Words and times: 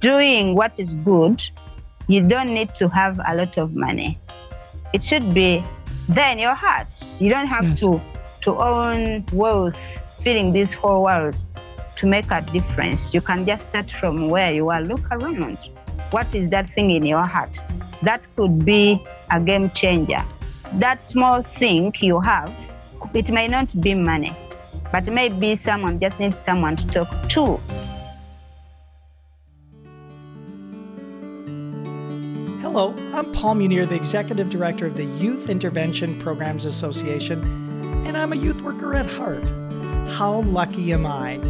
doing 0.00 0.54
what 0.54 0.78
is 0.78 0.94
good, 0.94 1.42
you 2.08 2.20
don't 2.22 2.54
need 2.54 2.74
to 2.76 2.88
have 2.88 3.20
a 3.26 3.34
lot 3.34 3.58
of 3.58 3.74
money. 3.74 4.18
It 4.92 5.02
should 5.02 5.34
be 5.34 5.64
there 6.08 6.30
in 6.30 6.38
your 6.38 6.54
heart. 6.54 6.86
You 7.18 7.30
don't 7.30 7.46
have 7.46 7.64
yes. 7.64 7.80
to 7.80 8.00
to 8.42 8.56
own 8.58 9.24
wealth, 9.32 9.76
filling 10.22 10.52
this 10.52 10.72
whole 10.72 11.02
world 11.02 11.34
to 11.96 12.06
make 12.06 12.30
a 12.30 12.40
difference. 12.40 13.12
You 13.12 13.20
can 13.20 13.44
just 13.44 13.68
start 13.70 13.90
from 13.90 14.28
where 14.28 14.52
you 14.52 14.68
are. 14.70 14.80
Look 14.82 15.10
around. 15.10 15.58
What 16.10 16.32
is 16.34 16.48
that 16.50 16.70
thing 16.70 16.90
in 16.90 17.04
your 17.04 17.26
heart? 17.26 17.50
That 18.02 18.22
could 18.36 18.64
be 18.64 19.02
a 19.30 19.40
game 19.40 19.70
changer. 19.70 20.24
That 20.74 21.02
small 21.02 21.42
thing 21.42 21.92
you 22.00 22.20
have, 22.20 22.54
it 23.14 23.28
may 23.30 23.48
not 23.48 23.80
be 23.80 23.94
money, 23.94 24.36
but 24.92 25.06
maybe 25.06 25.56
someone 25.56 25.98
just 25.98 26.18
needs 26.20 26.38
someone 26.38 26.76
to 26.76 26.86
talk 26.86 27.28
to. 27.30 27.60
Hello, 32.76 32.94
I'm 33.14 33.32
Paul 33.32 33.54
Mooney, 33.54 33.78
the 33.78 33.94
Executive 33.94 34.50
Director 34.50 34.84
of 34.84 34.98
the 34.98 35.06
Youth 35.06 35.48
Intervention 35.48 36.18
Programs 36.18 36.66
Association, 36.66 37.40
and 38.06 38.18
I'm 38.18 38.34
a 38.34 38.36
youth 38.36 38.60
worker 38.60 38.92
at 38.92 39.06
heart. 39.06 39.48
How 40.10 40.42
lucky 40.42 40.92
am 40.92 41.06
I? 41.06 41.40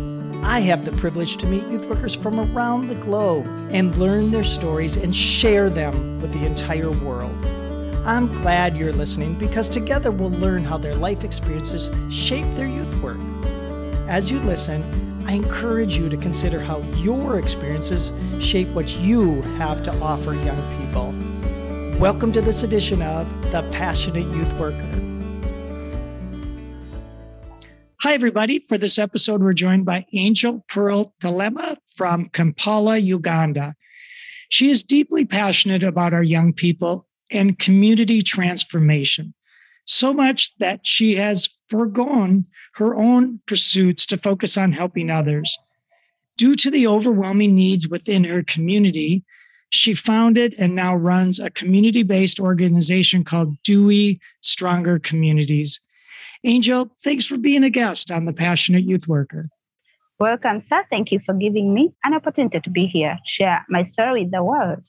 I 0.45 0.61
have 0.61 0.85
the 0.85 0.93
privilege 0.93 1.37
to 1.39 1.49
meet 1.49 1.66
youth 1.66 1.85
workers 1.87 2.15
from 2.15 2.39
around 2.39 2.87
the 2.87 2.95
globe 2.95 3.45
and 3.73 3.97
learn 3.97 4.30
their 4.30 4.45
stories 4.45 4.95
and 4.95 5.16
share 5.16 5.69
them 5.69 6.21
with 6.21 6.33
the 6.33 6.47
entire 6.47 6.93
world. 6.93 7.45
I'm 8.07 8.29
glad 8.29 8.77
you're 8.77 8.93
listening 8.93 9.35
because 9.35 9.69
together 9.69 10.13
we'll 10.13 10.30
learn 10.30 10.63
how 10.63 10.79
their 10.79 10.95
life 10.95 11.24
experiences 11.24 11.91
shape 12.09 12.47
their 12.55 12.69
youth 12.69 12.95
work. 13.02 13.19
As 14.07 14.30
you 14.30 14.38
listen, 14.38 15.07
I 15.27 15.33
encourage 15.33 15.97
you 15.97 16.09
to 16.09 16.16
consider 16.16 16.61
how 16.61 16.79
your 16.99 17.41
experiences 17.41 18.13
shape 18.41 18.69
what 18.69 18.97
you 18.99 19.43
have 19.59 19.82
to 19.82 19.93
offer 20.01 20.35
young 20.35 20.79
people. 20.79 21.16
Welcome 21.99 22.30
to 22.33 22.43
this 22.43 22.63
edition 22.63 23.01
of 23.01 23.27
The 23.52 23.63
Passionate 23.73 24.27
Youth 24.37 24.52
Worker. 24.61 24.77
Hi, 28.03 28.13
everybody. 28.13 28.59
For 28.59 28.77
this 28.77 28.99
episode, 28.99 29.43
we're 29.43 29.55
joined 29.55 29.87
by 29.87 30.05
Angel 30.13 30.63
Pearl 30.69 31.15
Talemwa 31.23 31.79
from 31.95 32.29
Kampala, 32.29 32.99
Uganda. 32.99 33.75
She 34.51 34.69
is 34.69 34.85
deeply 34.85 35.25
passionate 35.25 35.83
about 35.83 36.13
our 36.13 36.23
young 36.23 36.53
people 36.53 37.07
and 37.30 37.59
community 37.59 38.21
transformation, 38.21 39.33
so 39.87 40.13
much 40.13 40.55
that 40.59 40.87
she 40.87 41.15
has 41.15 41.49
foregone 41.71 42.45
her 42.75 42.95
own 42.95 43.41
pursuits 43.47 44.05
to 44.09 44.19
focus 44.19 44.59
on 44.59 44.73
helping 44.73 45.10
others. 45.10 45.59
Due 46.37 46.57
to 46.57 46.71
the 46.71 46.87
overwhelming 46.87 47.55
needs 47.55 47.88
within 47.88 48.25
her 48.25 48.43
community, 48.43 49.25
she 49.71 49.95
founded 49.95 50.55
and 50.59 50.75
now 50.75 50.95
runs 50.95 51.39
a 51.39 51.51
community 51.51 52.03
based 52.03 52.41
organization 52.41 53.25
called 53.25 53.57
Dewey 53.63 54.21
Stronger 54.41 54.99
Communities. 54.99 55.81
Angel, 56.45 56.91
thanks 57.03 57.25
for 57.25 57.37
being 57.37 57.65
a 57.65 57.71
guest 57.71 58.11
on 58.11 58.25
The 58.25 58.33
Passionate 58.33 58.85
Youth 58.85 59.09
Worker. 59.09 59.49
Welcome, 60.19 60.61
sir. 60.61 60.85
Thank 60.91 61.13
you 61.13 61.19
for 61.19 61.35
giving 61.35 61.75
me 61.75 61.91
an 62.05 62.15
opportunity 62.15 62.61
to 62.61 62.71
be 62.71 62.87
here, 62.87 63.19
share 63.27 63.65
my 63.69 63.83
story 63.83 64.22
with 64.22 64.33
the 64.33 64.43
world. 64.43 64.83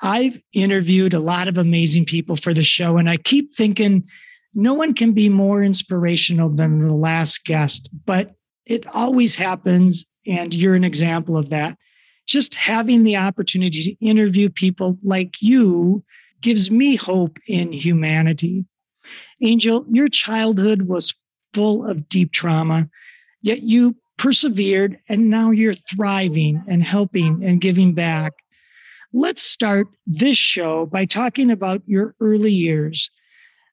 I've 0.00 0.40
interviewed 0.52 1.14
a 1.14 1.20
lot 1.20 1.48
of 1.48 1.58
amazing 1.58 2.04
people 2.04 2.36
for 2.36 2.54
the 2.54 2.62
show, 2.62 2.96
and 2.96 3.10
I 3.10 3.16
keep 3.16 3.54
thinking 3.54 4.04
no 4.54 4.74
one 4.74 4.94
can 4.94 5.12
be 5.12 5.28
more 5.28 5.62
inspirational 5.62 6.50
than 6.50 6.86
the 6.86 6.94
last 6.94 7.44
guest, 7.44 7.90
but 8.06 8.34
it 8.66 8.86
always 8.94 9.36
happens. 9.36 10.04
And 10.26 10.54
you're 10.54 10.74
an 10.74 10.84
example 10.84 11.36
of 11.36 11.50
that. 11.50 11.76
Just 12.28 12.54
having 12.54 13.04
the 13.04 13.16
opportunity 13.16 13.82
to 13.82 14.04
interview 14.04 14.50
people 14.50 14.98
like 15.02 15.40
you 15.40 16.04
gives 16.42 16.70
me 16.70 16.94
hope 16.94 17.38
in 17.46 17.72
humanity. 17.72 18.66
Angel, 19.40 19.86
your 19.90 20.08
childhood 20.08 20.82
was 20.82 21.14
full 21.54 21.86
of 21.86 22.08
deep 22.08 22.32
trauma, 22.32 22.88
yet 23.42 23.62
you 23.62 23.96
persevered 24.18 24.98
and 25.08 25.30
now 25.30 25.50
you're 25.50 25.72
thriving 25.72 26.62
and 26.68 26.82
helping 26.82 27.42
and 27.42 27.60
giving 27.60 27.94
back. 27.94 28.34
Let's 29.12 29.42
start 29.42 29.86
this 30.06 30.36
show 30.36 30.84
by 30.84 31.06
talking 31.06 31.50
about 31.50 31.82
your 31.86 32.14
early 32.20 32.52
years. 32.52 33.10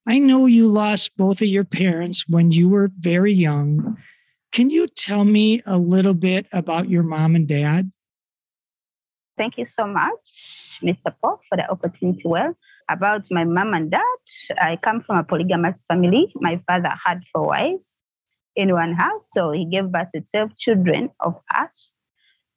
I 0.07 0.19
know 0.19 0.45
you 0.45 0.67
lost 0.67 1.17
both 1.17 1.41
of 1.41 1.47
your 1.47 1.65
parents 1.65 2.25
when 2.29 2.51
you 2.51 2.69
were 2.69 2.91
very 2.99 3.33
young. 3.33 3.97
Can 4.51 4.69
you 4.69 4.87
tell 4.87 5.25
me 5.25 5.61
a 5.65 5.77
little 5.77 6.13
bit 6.13 6.45
about 6.53 6.89
your 6.89 7.03
mom 7.03 7.35
and 7.35 7.47
dad? 7.47 7.91
Thank 9.37 9.57
you 9.57 9.65
so 9.65 9.85
much, 9.85 10.19
Mr. 10.81 11.13
Paul, 11.21 11.41
for 11.49 11.57
the 11.57 11.69
opportunity. 11.69 12.21
Well, 12.25 12.55
about 12.89 13.25
my 13.31 13.43
mom 13.43 13.73
and 13.73 13.91
dad, 13.91 14.17
I 14.57 14.77
come 14.77 15.01
from 15.01 15.17
a 15.17 15.23
polygamous 15.23 15.83
family. 15.87 16.31
My 16.35 16.61
father 16.67 16.93
had 17.03 17.23
four 17.33 17.47
wives 17.47 18.03
in 18.55 18.73
one 18.73 18.93
house, 18.93 19.29
so 19.33 19.51
he 19.51 19.65
gave 19.65 19.91
birth 19.91 20.11
to 20.13 20.21
12 20.21 20.57
children 20.57 21.09
of 21.19 21.35
us 21.53 21.93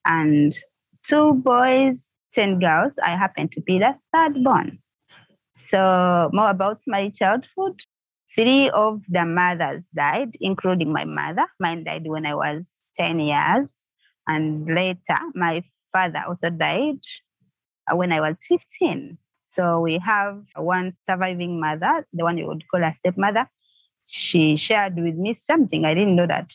and 0.04 0.54
two 1.02 1.34
boys, 1.34 2.10
10 2.34 2.60
girls. 2.60 2.98
I 3.04 3.10
happen 3.16 3.48
to 3.50 3.60
be 3.60 3.78
the 3.78 3.96
third 4.12 4.42
born. 4.44 4.78
So, 5.54 6.30
more 6.32 6.50
about 6.50 6.80
my 6.86 7.10
childhood. 7.10 7.80
Three 8.36 8.70
of 8.70 9.02
the 9.08 9.24
mothers 9.24 9.82
died, 9.94 10.36
including 10.40 10.92
my 10.92 11.04
mother. 11.04 11.46
Mine 11.58 11.82
died 11.82 12.06
when 12.06 12.24
I 12.24 12.34
was 12.34 12.70
10 12.96 13.18
years. 13.18 13.74
And 14.28 14.66
later, 14.72 15.16
my 15.34 15.64
father 15.92 16.22
also 16.26 16.50
died 16.50 17.00
when 17.92 18.12
I 18.12 18.20
was 18.20 18.38
15. 18.48 19.18
So, 19.44 19.80
we 19.80 19.98
have 19.98 20.42
one 20.56 20.92
surviving 21.06 21.58
mother, 21.58 22.06
the 22.12 22.22
one 22.22 22.36
you 22.36 22.46
would 22.46 22.68
call 22.68 22.84
a 22.84 22.92
stepmother. 22.92 23.48
She 24.06 24.56
shared 24.56 24.96
with 24.96 25.14
me 25.14 25.32
something 25.32 25.84
I 25.84 25.94
didn't 25.94 26.16
know 26.16 26.26
that 26.26 26.52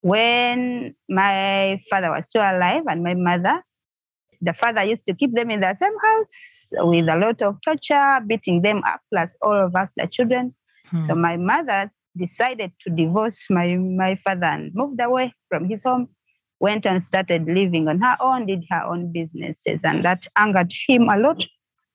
when 0.00 0.94
my 1.08 1.80
father 1.90 2.10
was 2.10 2.28
still 2.28 2.42
alive 2.42 2.84
and 2.88 3.02
my 3.02 3.14
mother 3.14 3.62
the 4.42 4.54
father 4.54 4.84
used 4.84 5.04
to 5.06 5.14
keep 5.14 5.34
them 5.34 5.50
in 5.50 5.60
the 5.60 5.74
same 5.74 5.96
house 6.02 6.72
with 6.72 7.08
a 7.08 7.16
lot 7.16 7.42
of 7.42 7.58
torture, 7.62 8.20
beating 8.26 8.62
them 8.62 8.82
up, 8.86 9.00
plus 9.12 9.36
all 9.42 9.66
of 9.66 9.76
us, 9.76 9.92
the 9.96 10.06
children. 10.06 10.54
Hmm. 10.88 11.02
So 11.02 11.14
my 11.14 11.36
mother 11.36 11.90
decided 12.16 12.72
to 12.80 12.90
divorce 12.90 13.46
my, 13.50 13.76
my 13.76 14.16
father 14.16 14.46
and 14.46 14.74
moved 14.74 15.00
away 15.00 15.34
from 15.48 15.68
his 15.68 15.84
home, 15.84 16.08
went 16.60 16.86
and 16.86 17.02
started 17.02 17.46
living 17.46 17.88
on 17.88 18.00
her 18.00 18.16
own, 18.20 18.46
did 18.46 18.64
her 18.70 18.84
own 18.84 19.12
businesses, 19.12 19.82
and 19.82 20.04
that 20.04 20.26
angered 20.36 20.72
him 20.86 21.08
a 21.08 21.18
lot. 21.18 21.42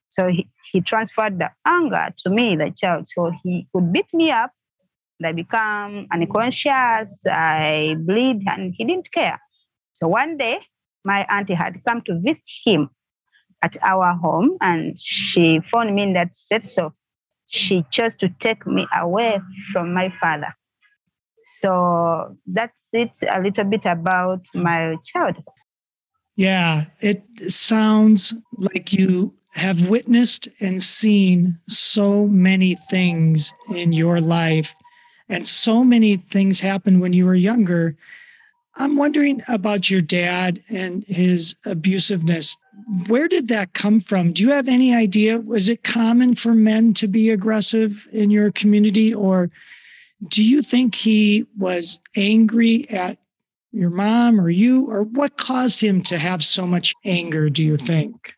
So 0.09 0.27
he, 0.27 0.49
he 0.71 0.81
transferred 0.81 1.39
the 1.39 1.51
anger 1.65 2.13
to 2.23 2.29
me, 2.29 2.55
the 2.55 2.71
child. 2.71 3.07
So 3.07 3.31
he 3.43 3.67
could 3.73 3.93
beat 3.93 4.13
me 4.13 4.31
up. 4.31 4.51
I 5.23 5.31
become 5.31 6.07
unconscious, 6.11 7.23
I 7.25 7.95
bleed, 7.99 8.43
and 8.47 8.73
he 8.75 8.83
didn't 8.83 9.11
care. 9.11 9.39
So 9.93 10.07
one 10.07 10.37
day 10.37 10.59
my 11.05 11.25
auntie 11.29 11.53
had 11.53 11.81
come 11.85 12.01
to 12.01 12.19
visit 12.19 12.43
him 12.65 12.89
at 13.61 13.77
our 13.81 14.13
home 14.13 14.57
and 14.61 14.99
she 14.99 15.61
found 15.71 15.95
me 15.95 16.03
in 16.03 16.13
that 16.13 16.35
state. 16.35 16.63
So 16.63 16.93
she 17.47 17.85
chose 17.91 18.15
to 18.15 18.29
take 18.29 18.67
me 18.67 18.87
away 18.95 19.39
from 19.71 19.93
my 19.93 20.13
father. 20.19 20.53
So 21.59 22.38
that's 22.47 22.89
it 22.93 23.11
a 23.29 23.41
little 23.41 23.63
bit 23.66 23.85
about 23.85 24.45
my 24.53 24.97
childhood. 25.05 25.45
Yeah, 26.35 26.85
it 26.99 27.23
sounds 27.47 28.33
like 28.57 28.91
you 28.91 29.33
have 29.53 29.88
witnessed 29.88 30.49
and 30.59 30.83
seen 30.83 31.57
so 31.67 32.27
many 32.27 32.75
things 32.75 33.53
in 33.73 33.94
your 33.94 34.19
life, 34.19 34.75
and 35.29 35.47
so 35.47 35.83
many 35.83 36.17
things 36.17 36.59
happened 36.59 36.99
when 36.99 37.13
you 37.13 37.25
were 37.25 37.35
younger 37.35 37.95
I'm 38.77 38.97
wondering 38.97 39.41
about 39.47 39.89
your 39.89 40.01
dad 40.01 40.62
and 40.69 41.03
his 41.06 41.56
abusiveness. 41.65 42.57
Where 43.07 43.27
did 43.27 43.47
that 43.47 43.74
come 43.74 44.01
from? 44.01 44.33
Do 44.33 44.44
you 44.44 44.51
have 44.51 44.68
any 44.68 44.94
idea? 44.94 45.39
Was 45.39 45.69
it 45.69 45.83
common 45.83 46.35
for 46.35 46.53
men 46.53 46.94
to 46.95 47.07
be 47.07 47.30
aggressive 47.30 48.06
in 48.12 48.31
your 48.31 48.51
community, 48.51 49.13
or 49.13 49.50
do 50.27 50.44
you 50.44 50.62
think 50.62 50.95
he 50.95 51.45
was 51.57 52.00
angry 52.15 52.89
at 52.89 53.17
your 53.71 53.89
mom 53.89 54.39
or 54.39 54.50
you, 54.50 54.89
or 54.89 55.03
what 55.03 55.38
caused 55.38 55.81
him 55.81 56.01
to 56.03 56.17
have 56.17 56.44
so 56.44 56.65
much 56.65 56.94
anger, 57.03 57.50
do 57.50 57.63
you 57.63 57.75
think? 57.75 58.33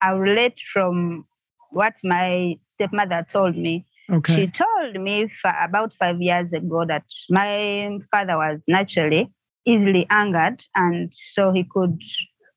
I 0.00 0.10
relate 0.10 0.60
from 0.72 1.26
what 1.70 1.94
my 2.04 2.56
stepmother 2.66 3.26
told 3.30 3.56
me. 3.56 3.84
Okay. 4.10 4.36
She 4.36 4.46
told 4.46 4.94
me 5.00 5.30
about 5.44 5.92
five 5.98 6.20
years 6.20 6.52
ago 6.52 6.84
that 6.86 7.04
my 7.28 7.98
father 8.10 8.36
was 8.36 8.60
naturally 8.66 9.30
easily 9.66 10.06
angered, 10.10 10.64
and 10.74 11.12
so 11.14 11.52
he 11.52 11.64
could 11.64 12.00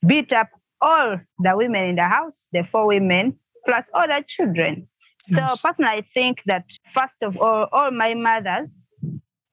beat 0.06 0.32
up 0.34 0.50
all 0.82 1.20
the 1.40 1.58
women 1.58 1.84
in 1.84 1.96
the 1.96 2.04
house, 2.04 2.48
the 2.52 2.64
four 2.64 2.88
women, 2.88 3.38
plus 3.66 3.90
all 3.94 4.08
the 4.08 4.24
children. 4.28 4.88
Yes. 5.28 5.52
So 5.52 5.68
personally, 5.68 5.92
I 5.92 6.02
think 6.14 6.42
that 6.46 6.66
first 6.94 7.16
of 7.22 7.38
all, 7.38 7.68
all 7.72 7.92
my 7.92 8.14
mothers 8.14 8.84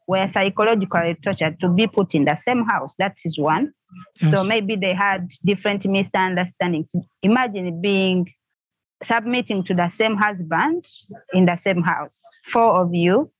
were 0.07 0.27
psychologically 0.27 1.17
tortured 1.23 1.61
to 1.61 1.69
be 1.69 1.87
put 1.87 2.15
in 2.15 2.25
the 2.25 2.37
same 2.37 2.65
house. 2.65 2.95
That 2.99 3.17
is 3.25 3.39
one. 3.39 3.73
Yes. 4.21 4.33
So 4.33 4.45
maybe 4.45 4.77
they 4.77 4.95
had 4.95 5.31
different 5.45 5.85
misunderstandings. 5.87 6.93
Imagine 7.23 7.81
being 7.81 8.27
submitting 9.03 9.65
to 9.65 9.75
the 9.75 9.89
same 9.89 10.17
husband 10.17 10.85
in 11.33 11.47
the 11.47 11.57
same 11.57 11.83
house, 11.83 12.21
four 12.53 12.81
of 12.81 12.95
you. 12.95 13.31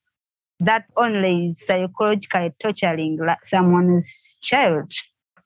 That 0.61 0.85
only 0.97 1.47
is 1.47 1.67
psychologically 1.67 2.53
torturing 2.61 3.19
someone's 3.43 4.39
child. 4.43 4.93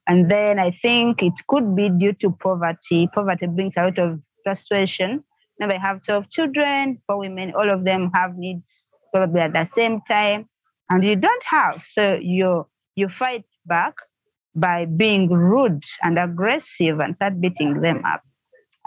And 0.06 0.30
then 0.30 0.58
I 0.58 0.72
think 0.72 1.22
it 1.22 1.34
could 1.48 1.74
be 1.74 1.88
due 1.88 2.12
to 2.14 2.30
poverty. 2.30 3.08
Poverty 3.14 3.46
brings 3.46 3.76
a 3.76 3.84
lot 3.84 3.98
of 3.98 4.20
frustration. 4.42 5.24
Now 5.58 5.68
I 5.68 5.78
have 5.78 6.02
12 6.02 6.30
children, 6.30 6.98
four 7.06 7.18
women, 7.18 7.52
all 7.54 7.70
of 7.70 7.84
them 7.84 8.10
have 8.14 8.36
needs 8.36 8.86
probably 9.12 9.40
at 9.40 9.52
the 9.52 9.64
same 9.64 10.00
time. 10.08 10.48
And 10.90 11.04
you 11.04 11.16
don't 11.16 11.44
have. 11.44 11.82
So 11.84 12.18
you 12.20 12.66
you 12.96 13.08
fight 13.08 13.44
back 13.66 13.94
by 14.54 14.84
being 14.84 15.28
rude 15.28 15.82
and 16.02 16.18
aggressive 16.18 17.00
and 17.00 17.14
start 17.16 17.40
beating 17.40 17.80
them 17.80 18.04
up. 18.04 18.22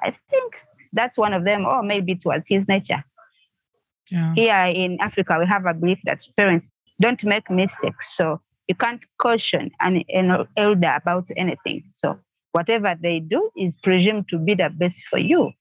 I 0.02 0.16
think 0.30 0.56
that's 0.94 1.18
one 1.18 1.34
of 1.34 1.44
them, 1.44 1.66
or 1.66 1.84
maybe 1.84 2.14
it 2.14 2.24
was 2.24 2.46
his 2.48 2.68
nature. 2.68 3.04
Yeah. 4.10 4.34
Here 4.36 4.66
in 4.66 4.98
Africa, 5.02 5.38
we 5.40 5.46
have 5.48 5.66
a 5.66 5.74
belief 5.74 6.00
that 6.06 6.22
parents 6.38 6.72
don't 7.02 7.22
make 7.24 7.50
mistakes. 7.50 8.16
So 8.16 8.40
you 8.68 8.76
can't 8.76 9.02
caution 9.18 9.72
an, 9.82 10.04
an 10.10 10.48
elder 10.56 10.94
about 10.96 11.28
anything. 11.36 11.84
So 11.92 12.20
whatever 12.52 12.96
they 13.00 13.20
do 13.20 13.50
is 13.58 13.76
presumed 13.84 14.30
to 14.30 14.38
be 14.38 14.56
the 14.56 14.70
best 14.70 15.04
for 15.10 15.20
you, 15.20 15.52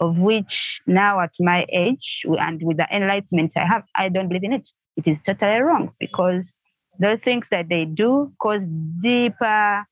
of 0.00 0.18
which 0.18 0.80
now 0.86 1.20
at 1.20 1.32
my 1.40 1.66
age 1.70 2.24
and 2.26 2.62
with 2.62 2.76
the 2.76 2.86
enlightenment 2.94 3.52
I 3.56 3.66
have, 3.66 3.84
I 3.94 4.08
don't 4.08 4.28
believe 4.28 4.44
in 4.44 4.52
it. 4.52 4.70
It 4.96 5.06
is 5.06 5.20
totally 5.20 5.60
wrong 5.60 5.92
because 5.98 6.54
the 6.98 7.16
things 7.22 7.48
that 7.50 7.68
they 7.68 7.84
do 7.84 8.32
cause 8.40 8.66
deeper 9.00 9.84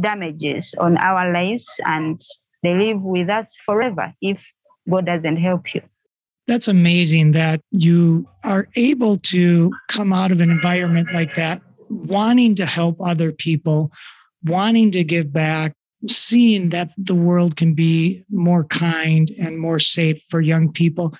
damages 0.00 0.74
on 0.78 0.96
our 0.98 1.32
lives 1.32 1.68
and 1.84 2.20
they 2.62 2.74
live 2.74 3.00
with 3.02 3.30
us 3.30 3.54
forever 3.64 4.12
if 4.20 4.44
God 4.90 5.06
doesn't 5.06 5.36
help 5.36 5.74
you. 5.74 5.82
That's 6.46 6.66
amazing 6.66 7.32
that 7.32 7.60
you 7.70 8.26
are 8.42 8.68
able 8.74 9.18
to 9.18 9.70
come 9.88 10.12
out 10.12 10.32
of 10.32 10.40
an 10.40 10.50
environment 10.50 11.08
like 11.12 11.34
that, 11.34 11.60
wanting 11.90 12.54
to 12.56 12.66
help 12.66 13.00
other 13.00 13.32
people, 13.32 13.92
wanting 14.44 14.90
to 14.92 15.04
give 15.04 15.32
back, 15.32 15.74
seeing 16.06 16.68
that 16.70 16.90
the 16.96 17.14
world 17.14 17.56
can 17.56 17.74
be 17.74 18.24
more 18.30 18.64
kind 18.64 19.30
and 19.38 19.58
more 19.58 19.78
safe 19.78 20.22
for 20.28 20.40
young 20.40 20.72
people. 20.72 21.14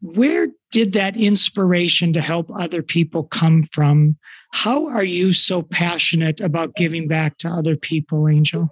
Where 0.00 0.48
did 0.72 0.92
that 0.92 1.16
inspiration 1.16 2.12
to 2.12 2.20
help 2.20 2.50
other 2.54 2.82
people 2.82 3.24
come 3.24 3.62
from? 3.64 4.16
How 4.52 4.86
are 4.86 5.04
you 5.04 5.32
so 5.32 5.62
passionate 5.62 6.40
about 6.40 6.76
giving 6.76 7.08
back 7.08 7.38
to 7.38 7.48
other 7.48 7.76
people, 7.76 8.28
Angel? 8.28 8.68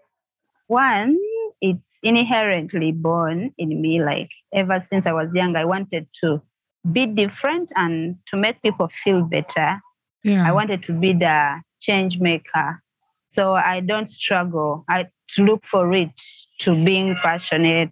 One, 0.66 1.18
it's 1.60 1.98
inherently 2.02 2.92
born 2.92 3.52
in 3.58 3.80
me. 3.80 4.02
Like 4.02 4.30
ever 4.52 4.80
since 4.80 5.06
I 5.06 5.12
was 5.12 5.32
young, 5.34 5.56
I 5.56 5.64
wanted 5.64 6.06
to 6.20 6.42
be 6.92 7.06
different 7.06 7.72
and 7.76 8.16
to 8.28 8.36
make 8.36 8.60
people 8.62 8.90
feel 9.02 9.22
better. 9.22 9.80
Yeah. 10.22 10.46
I 10.46 10.52
wanted 10.52 10.82
to 10.84 10.92
be 10.92 11.12
the 11.12 11.60
change 11.80 12.18
maker. 12.18 12.82
So 13.34 13.54
I 13.54 13.80
don't 13.80 14.06
struggle. 14.06 14.84
I 14.88 15.08
look 15.38 15.64
for 15.66 15.92
it 15.92 16.10
to 16.60 16.84
being 16.84 17.16
passionate, 17.22 17.90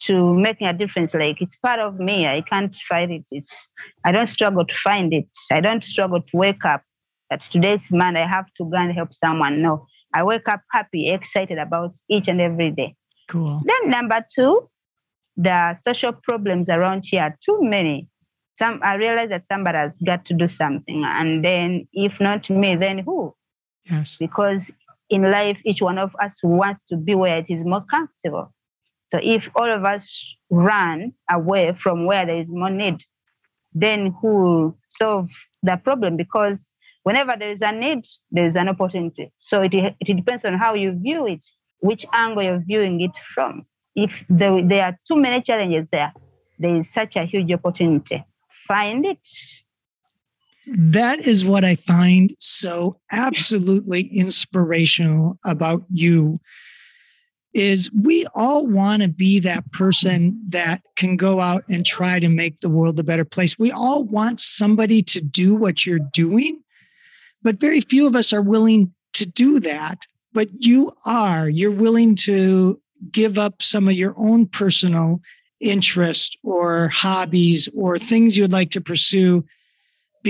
to 0.00 0.34
making 0.34 0.66
a 0.66 0.72
difference. 0.72 1.12
Like 1.12 1.42
it's 1.42 1.56
part 1.56 1.78
of 1.78 2.00
me. 2.00 2.26
I 2.26 2.40
can't 2.40 2.74
fight 2.74 3.10
it. 3.10 3.24
It's 3.30 3.68
I 4.04 4.12
don't 4.12 4.26
struggle 4.26 4.64
to 4.64 4.74
find 4.74 5.12
it. 5.12 5.28
I 5.52 5.60
don't 5.60 5.84
struggle 5.84 6.22
to 6.22 6.36
wake 6.36 6.64
up 6.64 6.82
that 7.28 7.42
today's 7.42 7.92
man 7.92 8.16
I 8.16 8.26
have 8.26 8.46
to 8.56 8.64
go 8.64 8.78
and 8.78 8.92
help 8.92 9.12
someone. 9.12 9.60
No. 9.60 9.86
I 10.14 10.22
wake 10.22 10.48
up 10.48 10.62
happy, 10.72 11.10
excited 11.10 11.58
about 11.58 11.94
each 12.08 12.28
and 12.28 12.40
every 12.40 12.70
day. 12.70 12.96
Cool. 13.28 13.60
Then 13.66 13.90
number 13.90 14.24
two, 14.34 14.70
the 15.36 15.74
social 15.74 16.14
problems 16.14 16.70
around 16.70 17.04
here 17.06 17.24
are 17.24 17.36
too 17.44 17.58
many. 17.60 18.08
Some 18.54 18.80
I 18.82 18.94
realize 18.94 19.28
that 19.28 19.44
somebody 19.44 19.76
has 19.76 19.98
got 20.04 20.24
to 20.26 20.34
do 20.34 20.48
something. 20.48 21.04
And 21.04 21.44
then 21.44 21.86
if 21.92 22.20
not 22.20 22.48
me, 22.48 22.74
then 22.74 23.00
who? 23.00 23.34
Yes. 23.90 24.16
Because 24.16 24.70
in 25.10 25.22
life, 25.22 25.60
each 25.64 25.82
one 25.82 25.98
of 25.98 26.14
us 26.20 26.40
wants 26.42 26.82
to 26.90 26.96
be 26.96 27.14
where 27.14 27.38
it 27.38 27.46
is 27.48 27.64
more 27.64 27.84
comfortable. 27.90 28.52
So 29.10 29.18
if 29.22 29.48
all 29.54 29.70
of 29.70 29.84
us 29.84 30.36
run 30.50 31.12
away 31.30 31.72
from 31.72 32.04
where 32.04 32.26
there 32.26 32.38
is 32.38 32.48
more 32.50 32.70
need, 32.70 33.02
then 33.72 34.14
who 34.20 34.28
will 34.28 34.78
solve 34.90 35.30
the 35.62 35.76
problem? 35.76 36.16
Because 36.16 36.68
whenever 37.04 37.34
there 37.38 37.50
is 37.50 37.62
a 37.62 37.72
need, 37.72 38.04
there 38.30 38.44
is 38.44 38.56
an 38.56 38.68
opportunity. 38.68 39.32
So 39.38 39.62
it, 39.62 39.74
it 39.74 40.14
depends 40.14 40.44
on 40.44 40.54
how 40.54 40.74
you 40.74 40.92
view 40.92 41.26
it, 41.26 41.44
which 41.80 42.04
angle 42.12 42.42
you're 42.42 42.62
viewing 42.66 43.00
it 43.00 43.16
from. 43.34 43.64
If 43.94 44.24
there, 44.28 44.62
there 44.62 44.84
are 44.84 44.98
too 45.06 45.16
many 45.16 45.42
challenges 45.42 45.86
there, 45.90 46.12
there 46.58 46.76
is 46.76 46.92
such 46.92 47.16
a 47.16 47.24
huge 47.24 47.50
opportunity. 47.52 48.24
Find 48.66 49.06
it. 49.06 49.26
That 50.76 51.20
is 51.26 51.44
what 51.44 51.64
I 51.64 51.76
find 51.76 52.34
so 52.38 53.00
absolutely 53.10 54.02
inspirational 54.02 55.38
about 55.44 55.84
you 55.90 56.40
is 57.54 57.90
we 57.92 58.26
all 58.34 58.66
want 58.66 59.02
to 59.02 59.08
be 59.08 59.40
that 59.40 59.70
person 59.72 60.40
that 60.48 60.82
can 60.96 61.16
go 61.16 61.40
out 61.40 61.64
and 61.68 61.84
try 61.84 62.20
to 62.20 62.28
make 62.28 62.60
the 62.60 62.68
world 62.68 62.98
a 62.98 63.04
better 63.04 63.24
place. 63.24 63.58
We 63.58 63.72
all 63.72 64.04
want 64.04 64.40
somebody 64.40 65.02
to 65.04 65.20
do 65.20 65.54
what 65.54 65.86
you're 65.86 65.98
doing, 65.98 66.60
but 67.42 67.58
very 67.58 67.80
few 67.80 68.06
of 68.06 68.14
us 68.14 68.32
are 68.32 68.42
willing 68.42 68.92
to 69.14 69.26
do 69.26 69.60
that. 69.60 70.06
But 70.34 70.48
you 70.52 70.92
are, 71.06 71.48
you're 71.48 71.70
willing 71.70 72.14
to 72.16 72.80
give 73.10 73.38
up 73.38 73.62
some 73.62 73.88
of 73.88 73.94
your 73.94 74.14
own 74.18 74.46
personal 74.46 75.20
interest 75.60 76.36
or 76.44 76.88
hobbies 76.88 77.68
or 77.74 77.98
things 77.98 78.36
you'd 78.36 78.52
like 78.52 78.70
to 78.72 78.80
pursue 78.80 79.44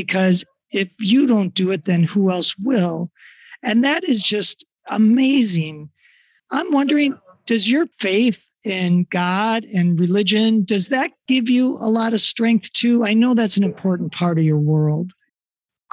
because 0.02 0.44
if 0.70 0.88
you 1.00 1.26
don't 1.26 1.54
do 1.54 1.70
it, 1.70 1.84
then 1.84 2.04
who 2.04 2.30
else 2.30 2.56
will? 2.56 3.10
And 3.62 3.82
that 3.84 4.04
is 4.04 4.22
just 4.22 4.64
amazing 4.88 5.90
I'm 6.50 6.72
wondering, 6.72 7.18
does 7.46 7.70
your 7.70 7.86
faith 7.98 8.44
in 8.64 9.06
God 9.10 9.64
and 9.64 10.00
religion, 10.00 10.64
does 10.64 10.88
that 10.88 11.12
give 11.26 11.48
you 11.48 11.76
a 11.80 11.90
lot 11.90 12.14
of 12.14 12.20
strength 12.20 12.72
too? 12.72 13.04
I 13.04 13.14
know 13.14 13.34
that's 13.34 13.56
an 13.56 13.64
important 13.64 14.12
part 14.12 14.38
of 14.38 14.44
your 14.44 14.58
world. 14.58 15.12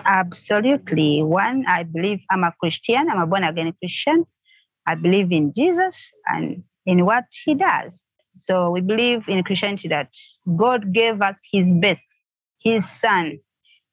Absolutely. 0.06 1.24
One, 1.24 1.66
I 1.68 1.84
believe 1.84 2.20
I'm 2.30 2.44
a 2.44 2.54
Christian, 2.60 3.10
I'm 3.10 3.20
a 3.20 3.28
born 3.28 3.44
again 3.44 3.74
Christian. 3.82 4.26
I 4.88 4.96
believe 4.96 5.32
in 5.32 5.54
Jesus 5.54 6.12
and 6.28 6.64
in 6.86 7.06
what 7.06 7.26
he 7.44 7.56
does. 7.56 8.02
So 8.38 8.70
we 8.70 8.82
believe 8.82 9.28
in 9.28 9.44
Christianity 9.44 9.88
that 9.88 10.10
God 10.56 10.94
gave 10.94 11.22
us 11.22 11.38
his 11.52 11.66
best, 11.82 12.06
his 12.60 12.88
son. 12.88 13.40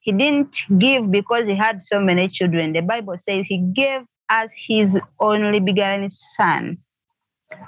He 0.02 0.10
didn't 0.10 0.56
give 0.78 1.12
because 1.12 1.46
he 1.46 1.54
had 1.54 1.82
so 1.82 2.00
many 2.00 2.28
children. 2.28 2.72
The 2.72 2.80
Bible 2.80 3.16
says 3.16 3.46
he 3.46 3.58
gave 3.58 4.00
as 4.28 4.52
his 4.56 4.98
only 5.20 5.60
begotten 5.60 6.08
son. 6.08 6.78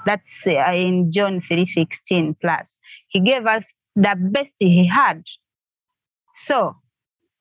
That's 0.05 0.45
uh, 0.45 0.73
in 0.73 1.13
John 1.13 1.39
3:16 1.39 2.35
plus. 2.41 2.77
He 3.07 3.21
gave 3.21 3.45
us 3.45 3.73
the 3.95 4.15
best 4.19 4.53
he 4.59 4.85
had. 4.85 5.23
So 6.33 6.75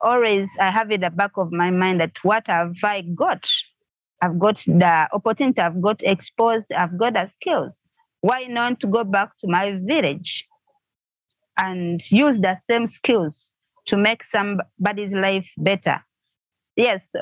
always 0.00 0.56
I 0.60 0.70
have 0.70 0.92
in 0.92 1.00
the 1.00 1.10
back 1.10 1.32
of 1.38 1.50
my 1.50 1.70
mind 1.70 2.00
that 2.00 2.12
what 2.22 2.44
have 2.46 2.74
I 2.84 3.00
got? 3.00 3.48
I've 4.22 4.38
got 4.38 4.58
the 4.64 5.08
opportunity, 5.12 5.60
I've 5.60 5.82
got 5.82 6.02
exposed, 6.04 6.66
I've 6.72 6.96
got 6.96 7.14
the 7.14 7.26
skills. 7.26 7.80
Why 8.20 8.44
not 8.44 8.80
go 8.90 9.02
back 9.02 9.36
to 9.40 9.48
my 9.48 9.72
village 9.72 10.46
and 11.58 12.00
use 12.12 12.38
the 12.38 12.54
same 12.54 12.86
skills 12.86 13.50
to 13.86 13.96
make 13.96 14.24
somebody's 14.24 15.12
life 15.12 15.50
better? 15.56 16.00
yes, 16.76 17.12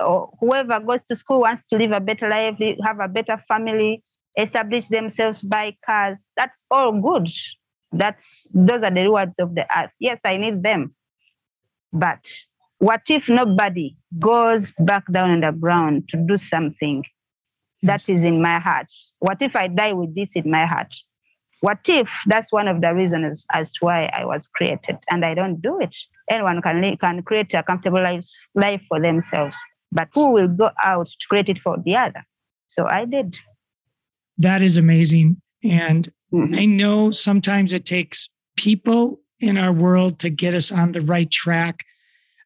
whoever 0.40 0.80
goes 0.80 1.02
to 1.04 1.16
school 1.16 1.40
wants 1.40 1.68
to 1.68 1.76
live 1.76 1.92
a 1.92 2.00
better 2.00 2.28
life, 2.28 2.56
have 2.84 3.00
a 3.00 3.08
better 3.08 3.42
family, 3.48 4.02
establish 4.36 4.88
themselves, 4.88 5.42
buy 5.42 5.76
cars. 5.84 6.22
That's 6.36 6.64
all 6.70 6.92
good. 7.00 7.28
That's 7.92 8.46
those 8.54 8.82
are 8.82 8.90
the 8.90 9.02
rewards 9.02 9.38
of 9.38 9.54
the 9.54 9.66
earth. 9.76 9.90
Yes, 10.00 10.20
I 10.24 10.38
need 10.38 10.62
them. 10.62 10.94
But 11.92 12.26
what 12.78 13.02
if 13.08 13.28
nobody 13.28 13.96
goes 14.18 14.72
back 14.78 15.04
down 15.12 15.30
on 15.30 15.40
the 15.40 15.52
ground 15.52 16.08
to 16.08 16.16
do 16.16 16.36
something 16.36 17.04
that 17.82 18.08
is 18.08 18.24
in 18.24 18.40
my 18.40 18.58
heart? 18.58 18.86
What 19.18 19.42
if 19.42 19.54
I 19.54 19.68
die 19.68 19.92
with 19.92 20.14
this 20.14 20.34
in 20.34 20.50
my 20.50 20.64
heart? 20.64 20.94
What 21.62 21.88
if 21.88 22.10
that's 22.26 22.52
one 22.52 22.68
of 22.68 22.80
the 22.80 22.92
reasons 22.94 23.46
as 23.52 23.72
to 23.72 23.86
why 23.86 24.10
I 24.12 24.24
was 24.24 24.46
created 24.54 24.98
and 25.10 25.24
I 25.24 25.34
don't 25.34 25.62
do 25.62 25.80
it? 25.80 25.94
anyone 26.30 26.62
can 26.62 26.96
can 26.96 27.22
create 27.22 27.52
a 27.54 27.62
comfortable 27.62 28.02
life 28.02 28.26
life 28.54 28.82
for 28.88 29.00
themselves 29.00 29.56
but 29.90 30.08
who 30.14 30.30
will 30.30 30.54
go 30.56 30.70
out 30.82 31.06
to 31.06 31.26
create 31.28 31.48
it 31.48 31.58
for 31.58 31.76
the 31.84 31.96
other 31.96 32.24
so 32.68 32.86
i 32.86 33.04
did 33.04 33.36
that 34.38 34.62
is 34.62 34.76
amazing 34.76 35.40
and 35.62 36.12
mm-hmm. 36.32 36.54
i 36.54 36.64
know 36.64 37.10
sometimes 37.10 37.72
it 37.72 37.84
takes 37.84 38.28
people 38.56 39.20
in 39.40 39.58
our 39.58 39.72
world 39.72 40.18
to 40.18 40.30
get 40.30 40.54
us 40.54 40.70
on 40.70 40.92
the 40.92 41.02
right 41.02 41.30
track 41.30 41.84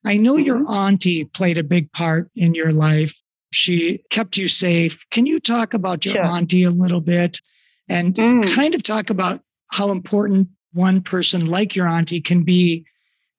i 0.05 0.17
know 0.17 0.35
mm-hmm. 0.35 0.45
your 0.45 0.71
auntie 0.71 1.25
played 1.25 1.59
a 1.59 1.65
big 1.65 1.91
part 1.93 2.31
in 2.35 2.55
your 2.55 2.73
life 2.73 3.23
She 3.53 4.03
kept 4.11 4.37
you 4.37 4.49
safe. 4.49 5.07
Can 5.11 5.25
you 5.25 5.39
talk 5.39 5.73
about 5.73 6.05
your 6.05 6.17
Sure. 6.17 6.25
auntie 6.25 6.65
a 6.65 6.71
little 6.71 7.01
bit 7.01 7.41
and 7.89 8.15
Mm. 8.15 8.49
kind 8.55 8.75
of 8.75 8.83
talk 8.83 9.11
about 9.11 9.41
how 9.71 9.91
important 9.91 10.49
one 10.73 11.01
person 11.01 11.47
like 11.47 11.75
your 11.75 11.87
auntie 11.89 12.21
can 12.21 12.43
be 12.45 12.85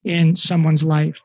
in 0.03 0.35
someone's 0.35 0.83
life? 0.83 1.21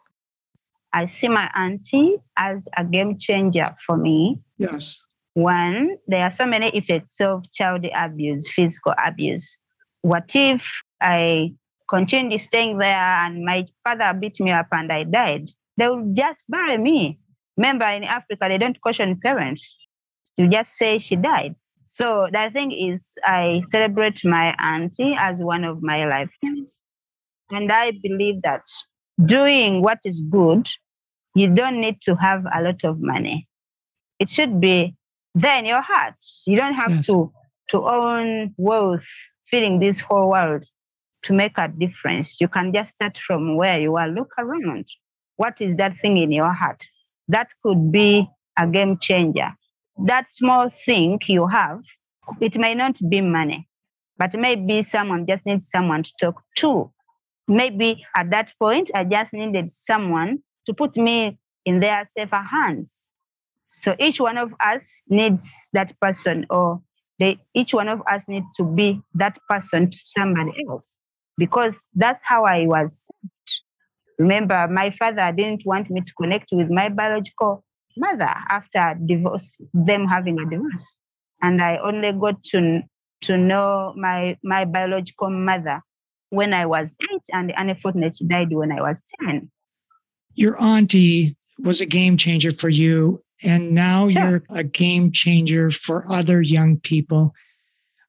I 0.93 1.07
see 1.07 1.29
my 1.29 1.51
auntie 1.55 2.17
as 2.37 2.69
a 2.77 2.85
game 2.85 3.17
changer 3.19 3.75
for 3.87 3.97
me. 3.97 4.41
Yes. 4.59 5.05
One, 5.35 5.97
there 6.07 6.23
are 6.25 6.31
so 6.31 6.45
many 6.45 6.69
effects 6.71 7.19
of 7.21 7.51
child 7.53 7.87
abuse, 7.95 8.47
physical 8.53 8.93
abuse. 9.03 9.59
What 10.03 10.31
if 10.35 10.69
I 11.01 11.55
continued 11.89 12.39
staying 12.41 12.77
there 12.79 12.99
and 12.99 13.45
my 13.45 13.67
father 13.85 14.13
beat 14.19 14.39
me 14.41 14.51
up 14.51 14.67
and 14.73 14.93
I 14.93 15.05
died? 15.05 15.51
They 15.79 15.89
will 15.89 16.13
just 16.13 16.39
bury 16.49 16.77
me. 16.77 17.19
Remember, 17.57 17.87
in 17.89 18.05
Africa, 18.05 18.47
they 18.49 18.59
don't 18.59 18.79
question 18.81 19.19
parents. 19.23 19.75
You 20.37 20.49
just 20.49 20.75
say 20.77 20.99
she 20.99 21.17
died. 21.17 21.55
So 21.93 22.29
the 22.33 22.51
thing 22.53 22.73
is, 22.73 23.01
I 23.25 23.63
celebrate 23.67 24.25
my 24.25 24.55
auntie 24.59 25.15
as 25.19 25.41
one 25.41 25.65
of 25.65 25.83
my 25.83 26.07
life 26.07 26.31
lifetimes. 26.43 26.79
And 27.51 27.71
I 27.73 27.93
believe 28.03 28.43
that 28.43 28.63
doing 29.25 29.83
what 29.83 29.99
is 30.05 30.23
good, 30.23 30.69
you 31.35 31.49
don't 31.55 31.81
need 31.81 32.01
to 32.03 32.17
have 32.17 32.45
a 32.55 32.63
lot 32.63 32.85
of 32.85 33.01
money. 33.01 33.49
It 34.19 34.29
should 34.29 34.61
be 34.61 34.97
there 35.35 35.59
in 35.59 35.67
your 35.67 35.83
heart. 35.83 36.15
You 36.47 36.57
don't 36.57 36.75
have 36.75 36.93
Yes. 36.97 37.07
to 37.07 37.33
to 37.71 37.87
own 37.89 38.55
wealth, 38.59 39.07
filling 39.51 39.81
this 39.81 40.01
whole 40.01 40.31
world 40.31 40.65
to 41.25 41.33
make 41.33 41.59
a 41.59 41.69
difference. 41.69 42.41
You 42.41 42.49
can 42.49 42.73
just 42.73 42.93
start 42.93 43.19
from 43.19 43.57
where 43.57 43.81
you 43.81 43.97
are. 43.97 44.09
Look 44.09 44.33
around. 44.39 44.87
What 45.37 45.61
is 45.61 45.77
that 45.77 45.99
thing 46.01 46.17
in 46.19 46.33
your 46.33 46.53
heart? 46.53 46.83
That 47.29 47.49
could 47.63 47.93
be 47.93 48.29
a 48.59 48.67
game 48.69 48.99
changer. 48.99 49.55
That 49.99 50.29
small 50.29 50.71
thing 50.71 51.21
you 51.29 51.47
have, 51.47 51.83
it 52.41 52.57
may 52.57 52.75
not 52.75 52.97
be 53.09 53.21
money, 53.21 53.69
but 54.19 54.35
maybe 54.35 54.83
someone 54.83 55.27
just 55.27 55.45
needs 55.47 55.69
someone 55.71 56.03
to 56.03 56.13
talk 56.21 56.43
to. 56.59 56.91
Maybe 57.49 58.05
at 58.17 58.31
that 58.31 58.53
point, 58.59 58.91
I 58.95 59.05
just 59.05 59.33
needed 59.33 59.71
someone 59.71 60.39
to 60.67 60.75
put 60.75 60.97
me 60.97 61.39
in 61.65 61.81
their 61.81 62.05
safer 62.17 62.43
hands. 62.43 62.95
So 63.83 63.97
each 63.99 64.21
one 64.21 64.39
of 64.39 64.53
us 64.65 64.83
needs 65.09 65.51
that 65.73 65.99
person, 66.01 66.47
or 66.51 66.81
they, 67.19 67.39
each 67.55 67.75
one 67.75 67.89
of 67.89 68.01
us 68.11 68.23
needs 68.29 68.47
to 68.57 68.65
be 68.65 69.01
that 69.15 69.39
person 69.49 69.91
to 69.91 69.97
somebody 69.97 70.53
else, 70.69 70.95
because 71.37 71.89
that's 71.95 72.21
how 72.23 72.45
I 72.45 72.67
was. 72.67 73.07
Remember, 74.19 74.69
my 74.69 74.91
father 74.91 75.33
didn't 75.37 75.63
want 75.67 75.91
me 75.91 76.01
to 76.01 76.13
connect 76.15 76.49
with 76.53 76.71
my 76.71 76.89
biological 76.89 77.65
mother 77.97 78.33
after 78.51 78.97
divorce, 79.05 79.61
them 79.73 80.07
having 80.07 80.39
a 80.39 80.49
divorce, 80.49 80.97
and 81.41 81.63
I 81.63 81.79
only 81.79 82.13
got 82.13 82.43
to 82.53 82.83
to 83.23 83.37
know 83.37 83.95
my 83.97 84.37
my 84.43 84.65
biological 84.65 85.31
mother 85.31 85.81
when 86.31 86.55
I 86.55 86.67
was 86.67 86.95
eight, 87.03 87.23
and 87.33 87.53
unfortunately 87.57 88.17
she 88.17 88.27
died 88.27 88.53
when 88.53 88.73
I 88.73 88.81
was 88.81 89.01
ten. 89.21 89.51
Your 90.35 90.61
auntie 90.61 91.37
was 91.59 91.81
a 91.81 91.87
game 91.87 92.17
changer 92.17 92.51
for 92.51 92.69
you, 92.69 93.23
and 93.43 93.73
now 93.73 94.09
you're 94.09 94.43
a 94.51 94.65
game 94.65 95.13
changer 95.13 95.71
for 95.71 96.11
other 96.11 96.41
young 96.43 96.79
people. 96.79 97.35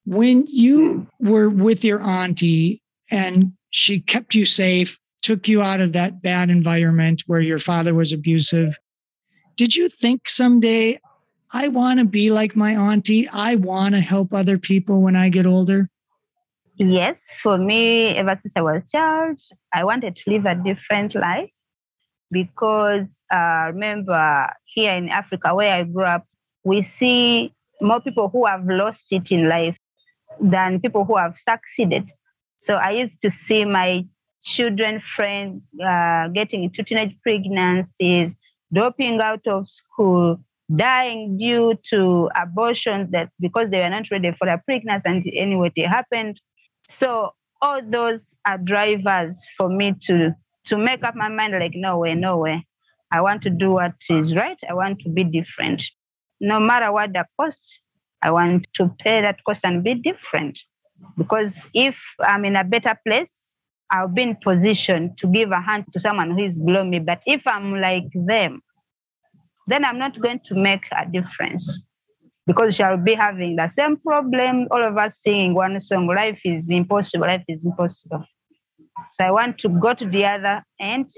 When 0.06 0.46
you 0.48 1.08
were 1.20 1.50
with 1.50 1.84
your 1.84 2.02
auntie 2.02 2.82
and 3.10 3.54
she 3.70 4.00
kept 4.00 4.36
you 4.36 4.46
safe, 4.46 5.00
took 5.22 5.48
you 5.48 5.62
out 5.62 5.82
of 5.82 5.94
that 5.94 6.22
bad 6.22 6.50
environment 6.50 7.24
where 7.28 7.42
your 7.42 7.60
father 7.60 7.94
was 7.94 8.12
abusive, 8.12 8.78
did 9.56 9.76
you 9.76 9.90
think 9.90 10.30
someday, 10.30 11.00
I 11.52 11.68
want 11.68 12.00
to 12.00 12.06
be 12.06 12.32
like 12.32 12.56
my 12.56 12.76
auntie? 12.76 13.28
I 13.30 13.56
want 13.56 13.94
to 13.96 14.02
help 14.02 14.34
other 14.34 14.58
people 14.58 15.02
when 15.02 15.16
I 15.16 15.30
get 15.30 15.46
older? 15.46 15.90
Yes, 16.76 17.38
for 17.42 17.58
me, 17.58 18.10
ever 18.16 18.38
since 18.42 18.54
I 18.56 18.62
was 18.62 18.82
a 18.84 18.92
child, 18.92 19.40
I 19.74 19.84
wanted 19.84 20.16
to 20.16 20.30
live 20.32 20.46
a 20.46 20.56
different 20.56 21.14
life 21.14 21.52
because 22.32 23.06
uh, 23.32 23.70
remember 23.72 24.50
here 24.66 24.94
in 24.94 25.10
Africa 25.10 25.54
where 25.54 25.74
I 25.76 25.84
grew 25.84 26.04
up, 26.04 26.26
we 26.64 26.82
see 26.82 27.54
more 27.80 28.02
people 28.02 28.30
who 28.30 28.46
have 28.46 28.66
lost 28.66 29.06
it 29.12 29.32
in 29.32 29.48
life 29.48 29.78
than 30.42 30.80
people 30.80 31.06
who 31.06 31.18
have 31.18 31.38
succeeded. 31.38 32.12
So 32.58 32.76
I 32.76 32.92
used 32.92 33.22
to 33.22 33.30
see 33.30 33.66
my 33.66 34.06
children 34.44 35.00
friends 35.00 35.62
uh, 35.86 36.30
getting 36.30 36.64
into 36.64 36.82
teenage 36.82 37.16
pregnancies, 37.22 38.36
dropping 38.74 39.22
out 39.22 39.46
of 39.48 39.68
school, 39.70 40.38
dying 40.74 41.38
due 41.38 41.78
to 41.90 42.30
abortions 42.36 43.12
that 43.12 43.30
because 43.40 43.70
they 43.70 43.80
were 43.80 43.90
not 43.90 44.10
ready 44.12 44.32
for 44.32 44.48
a 44.48 44.62
pregnancy 44.66 45.10
and 45.10 45.26
anyway 45.34 45.72
it 45.76 45.88
happened. 45.88 46.40
So 46.84 47.32
all 47.62 47.82
those 47.88 48.36
are 48.46 48.58
drivers 48.58 49.46
for 49.58 49.70
me 49.70 49.94
to 50.04 50.36
to 50.66 50.78
make 50.78 51.04
up 51.04 51.16
my 51.16 51.30
mind 51.30 51.54
like 51.60 51.74
no 51.76 51.98
way, 51.98 52.16
no 52.16 52.38
way. 52.38 52.66
I 53.12 53.22
want 53.22 53.42
to 53.44 53.50
do 53.50 53.72
what 53.72 53.94
is 54.10 54.34
right. 54.34 54.58
I 54.68 54.74
want 54.74 55.00
to 55.02 55.10
be 55.10 55.24
different. 55.24 55.84
No 56.40 56.60
matter 56.60 56.92
what 56.92 57.14
the 57.14 57.26
cost, 57.40 57.82
I 58.22 58.32
want 58.32 58.68
to 58.76 58.96
pay 59.00 59.22
that 59.22 59.44
cost 59.46 59.62
and 59.66 59.84
be 59.84 59.94
different. 59.96 60.60
Because 61.18 61.70
if 61.74 62.02
I'm 62.22 62.46
in 62.46 62.56
a 62.56 62.64
better 62.64 62.98
place, 63.06 63.53
I'll 63.94 64.08
be 64.08 64.24
in 64.24 64.36
position 64.38 65.14
to 65.18 65.28
give 65.28 65.52
a 65.52 65.62
hand 65.62 65.86
to 65.94 66.00
someone 66.00 66.32
who 66.32 66.40
is 66.40 66.58
below 66.58 66.84
me. 66.84 66.98
But 66.98 67.22
if 67.28 67.46
I'm 67.46 67.80
like 67.80 68.10
them, 68.16 68.60
then 69.68 69.86
I'm 69.86 70.00
not 70.00 70.20
going 70.20 70.40
to 70.46 70.56
make 70.56 70.86
a 70.92 71.06
difference 71.06 71.84
because 72.48 72.76
shall 72.76 72.98
be 72.98 73.14
having 73.14 73.56
the 73.56 73.68
same 73.68 73.98
problem. 73.98 74.68
All 74.72 74.84
of 74.84 74.98
us 74.98 75.20
singing 75.20 75.54
one 75.54 75.80
song, 75.80 76.08
life 76.08 76.42
is 76.44 76.72
impossible, 76.72 77.28
life 77.28 77.44
is 77.48 77.64
impossible. 77.66 78.26
So 79.12 79.26
I 79.26 79.32
want 79.32 79.60
to 79.60 79.70
go 79.70 79.94
to 79.94 80.06
the 80.06 80.26
other 80.26 80.64
end, 80.80 81.12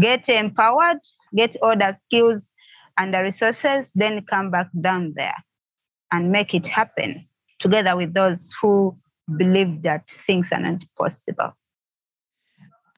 get 0.00 0.26
empowered, 0.30 1.00
get 1.36 1.54
all 1.60 1.76
the 1.76 1.92
skills 1.92 2.54
and 2.96 3.12
the 3.12 3.22
resources, 3.22 3.92
then 3.94 4.24
come 4.24 4.50
back 4.50 4.68
down 4.80 5.12
there 5.16 5.36
and 6.10 6.32
make 6.32 6.54
it 6.54 6.66
happen 6.66 7.26
together 7.58 7.94
with 7.94 8.14
those 8.14 8.54
who 8.62 8.96
believe 9.36 9.82
that 9.82 10.08
things 10.26 10.50
are 10.50 10.60
not 10.60 10.82
possible. 10.98 11.52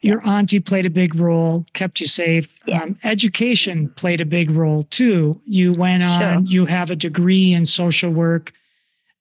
Your 0.05 0.21
auntie 0.29 0.61
played 0.61 0.85
a 0.85 0.91
big 0.91 1.15
role, 1.15 1.65
kept 1.73 1.99
you 1.99 2.07
safe. 2.07 2.47
Yeah. 2.67 2.83
Um, 2.83 2.99
education 3.05 3.89
played 3.97 4.21
a 4.21 4.27
big 4.27 4.51
role 4.51 4.83
too. 4.85 5.41
You 5.47 5.73
went 5.73 6.03
on, 6.03 6.45
you 6.45 6.67
have 6.67 6.91
a 6.91 6.97
degree 6.97 7.55
in 7.55 7.65
social 7.65 8.11
work. 8.11 8.53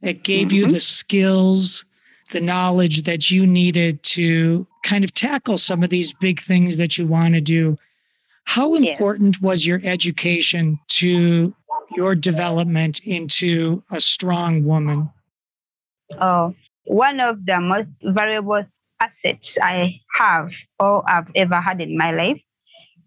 It 0.01 0.23
gave 0.23 0.51
you 0.51 0.65
Mhm. 0.65 0.71
the 0.71 0.79
skills, 0.81 1.85
the 2.33 2.41
knowledge 2.41 3.03
that 3.03 3.31
you 3.31 3.47
needed 3.47 4.03
to 4.03 4.67
kind 4.83 5.05
of 5.05 5.13
tackle 5.13 5.57
some 5.57 5.83
of 5.83 5.89
these 5.89 6.11
big 6.11 6.41
things 6.41 6.75
that 6.75 6.97
you 6.97 7.07
want 7.07 7.33
to 7.35 7.39
do. 7.41 7.77
How 8.43 8.73
Yes. 8.73 8.91
important 8.91 9.41
was 9.41 9.65
your 9.65 9.79
education 9.85 10.79
to 10.99 11.55
your 11.95 12.13
development 12.13 12.99
into 13.05 13.83
a 13.89 14.01
strong 14.01 14.65
woman? 14.65 15.09
Oh, 16.19 16.53
one 16.83 17.21
of 17.21 17.45
the 17.45 17.61
most 17.61 17.87
valuable 18.03 18.65
assets 19.01 19.57
I 19.61 19.99
have 20.19 20.51
or 20.79 21.03
I've 21.09 21.29
ever 21.35 21.55
had 21.61 21.81
in 21.81 21.97
my 21.97 22.11
life 22.11 22.41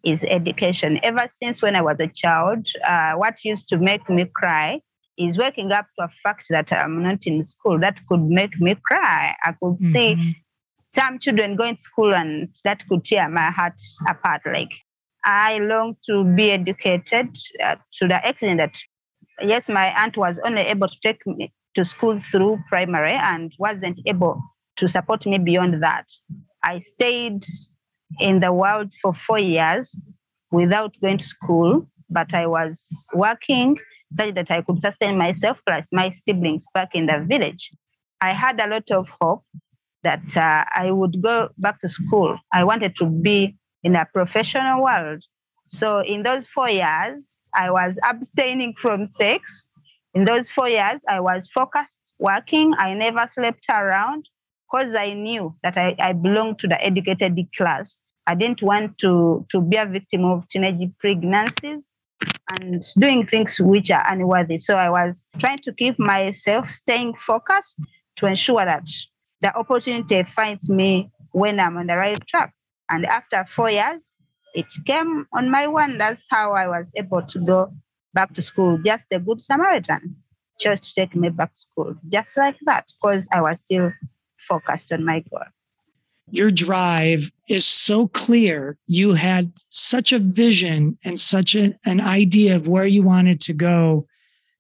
is 0.05 0.25
education. 0.25 1.01
Ever 1.03 1.27
since 1.27 1.63
when 1.63 1.77
I 1.77 1.83
was 1.83 1.99
a 2.01 2.07
child, 2.07 2.67
uh, 2.87 3.13
what 3.15 3.45
used 3.45 3.69
to 3.71 3.79
make 3.79 4.09
me 4.09 4.27
cry 4.35 4.81
is 5.19 5.39
waking 5.39 5.73
up 5.73 5.87
to 5.99 6.05
a 6.05 6.09
fact 6.23 6.47
that 6.51 6.73
I'm 6.73 7.03
not 7.03 7.27
in 7.27 7.43
school. 7.43 7.79
That 7.81 8.01
could 8.09 8.23
make 8.23 8.61
me 8.61 8.77
cry. 8.91 9.35
I 9.43 9.53
could 9.61 9.79
see 9.79 10.15
Mhm. 10.15 10.35
some 10.95 11.19
children 11.19 11.57
going 11.57 11.77
to 11.77 11.81
school 11.81 12.15
and 12.15 12.49
that 12.65 12.87
could 12.89 13.05
tear 13.05 13.29
my 13.29 13.51
heart 13.51 13.79
apart. 14.09 14.43
Like 14.47 14.71
I 15.25 15.59
long 15.59 15.97
to 16.07 16.25
be 16.25 16.53
educated 16.53 17.37
uh, 17.63 17.77
to 17.95 18.09
the 18.09 18.21
extent 18.29 18.59
that 18.59 18.79
yes, 19.43 19.69
my 19.69 19.89
aunt 20.01 20.17
was 20.17 20.39
only 20.45 20.63
able 20.63 20.89
to 20.89 20.99
take 21.03 21.27
me 21.27 21.53
to 21.75 21.85
school 21.85 22.21
through 22.21 22.59
primary 22.69 23.15
and 23.15 23.53
wasn't 23.59 24.01
able 24.07 24.41
to 24.77 24.89
support 24.89 25.27
me 25.27 25.39
beyond 25.39 25.83
that. 25.83 26.07
I 26.63 26.79
stayed 26.79 27.45
in 28.21 28.41
the 28.41 28.53
world 28.53 28.93
for 29.03 29.13
four 29.13 29.39
years 29.39 29.95
without 30.51 30.95
going 31.01 31.19
to 31.19 31.25
school, 31.25 31.89
but 32.11 32.33
I 32.35 32.47
was 32.47 32.87
working 33.13 33.77
such 34.13 34.35
that 34.35 34.51
I 34.51 34.63
could 34.63 34.79
sustain 34.79 35.19
myself 35.19 35.59
plus 35.67 35.89
my 35.93 36.11
siblings 36.11 36.65
back 36.73 36.91
in 36.95 37.07
the 37.07 37.25
village. 37.27 37.71
I 38.21 38.33
had 38.33 38.61
a 38.61 38.69
lot 38.69 38.91
of 38.91 39.09
hope 39.21 39.45
that 40.03 40.37
uh, 40.37 40.65
I 40.75 40.91
would 40.91 41.21
go 41.21 41.49
back 41.59 41.81
to 41.81 41.89
school. 41.89 42.39
I 42.53 42.65
wanted 42.65 42.97
to 42.97 43.07
be 43.07 43.57
in 43.83 43.97
a 43.97 44.07
professional 44.13 44.83
world. 44.83 45.23
So 45.67 46.01
in 46.01 46.23
those 46.23 46.47
four 46.47 46.71
years, 46.71 47.29
I 47.55 47.71
was 47.71 47.99
abstaining 48.05 48.75
from 48.81 49.07
sex. 49.07 49.65
In 50.15 50.25
those 50.25 50.49
four 50.49 50.69
years, 50.69 51.03
I 51.09 51.21
was 51.21 51.49
focused, 51.53 52.15
working. 52.19 52.73
I 52.79 52.95
never 52.95 53.27
slept 53.27 53.65
around 53.69 54.27
because 54.71 54.95
I 54.95 55.13
knew 55.15 55.55
that 55.63 55.77
I, 55.77 55.95
I 55.99 56.13
belonged 56.13 56.59
to 56.61 56.69
the 56.69 56.83
educated 56.85 57.39
class. 57.57 57.99
I 58.27 58.35
didn't 58.35 58.63
want 58.63 58.99
to, 58.99 59.47
to 59.51 59.61
be 59.61 59.77
a 59.77 59.87
victim 59.87 60.25
of 60.25 60.49
teenage 60.49 60.91
pregnancies. 60.99 61.93
and 62.51 62.83
doing 62.99 63.27
things 63.27 63.61
which 63.61 63.91
are 63.91 64.05
unworthy. 64.11 64.57
So 64.59 64.77
I 64.77 64.91
was 64.91 65.27
trying 65.39 65.59
to 65.59 65.73
keep 65.73 65.99
myself 65.99 66.71
staying 66.71 67.15
focused 67.15 67.77
to 68.17 68.27
ensure 68.27 68.65
that 68.65 68.89
the 69.41 69.55
opportunity 69.55 70.23
finds 70.23 70.69
me 70.69 71.11
when 71.33 71.61
I'm 71.61 71.77
on 71.77 71.87
the 71.87 71.97
right 71.97 72.21
track. 72.27 72.55
And 72.89 73.05
after 73.07 73.45
four 73.45 73.71
years, 73.71 74.13
it 74.55 74.67
came 74.87 75.27
on 75.35 75.51
my 75.51 75.67
one. 75.67 75.99
That's 75.99 76.25
how 76.31 76.53
I 76.53 76.69
was 76.69 76.91
able 76.97 77.23
to 77.23 77.39
go 77.41 77.73
back 78.15 78.33
to 78.35 78.43
school. 78.43 78.79
Just 78.79 79.07
a 79.13 79.19
good 79.19 79.43
Samaritan 79.43 80.17
chose 80.59 80.81
to 80.81 80.95
take 80.95 81.15
me 81.15 81.29
back 81.29 81.53
to 81.53 81.61
school, 81.61 81.95
just 82.11 82.37
like 82.37 82.57
that, 82.65 82.87
because 83.01 83.29
I 83.33 83.43
was 83.43 83.61
still 83.61 83.93
focused 84.49 84.93
on 84.93 85.05
my 85.05 85.21
goal. 85.31 85.41
Your 86.31 86.51
drive 86.51 87.31
is 87.49 87.65
so 87.65 88.09
clear. 88.09 88.77
You 88.87 89.15
had 89.15 89.53
such 89.69 90.13
a 90.13 90.19
vision 90.19 90.99
and 91.05 91.19
such 91.19 91.55
an, 91.55 91.79
an 91.85 92.01
idea 92.01 92.57
of 92.57 92.67
where 92.67 92.87
you 92.87 93.03
wanted 93.03 93.41
to 93.43 93.53
go. 93.53 94.07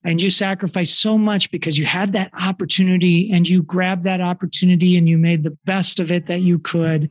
And 0.04 0.22
you 0.22 0.30
sacrificed 0.30 1.00
so 1.00 1.18
much 1.18 1.50
because 1.50 1.76
you 1.76 1.84
had 1.84 2.12
that 2.12 2.30
opportunity 2.40 3.32
and 3.32 3.48
you 3.48 3.64
grabbed 3.64 4.04
that 4.04 4.20
opportunity 4.20 4.96
and 4.96 5.08
you 5.08 5.18
made 5.18 5.42
the 5.42 5.58
best 5.64 5.98
of 5.98 6.12
it 6.12 6.28
that 6.28 6.42
you 6.42 6.60
could. 6.60 7.10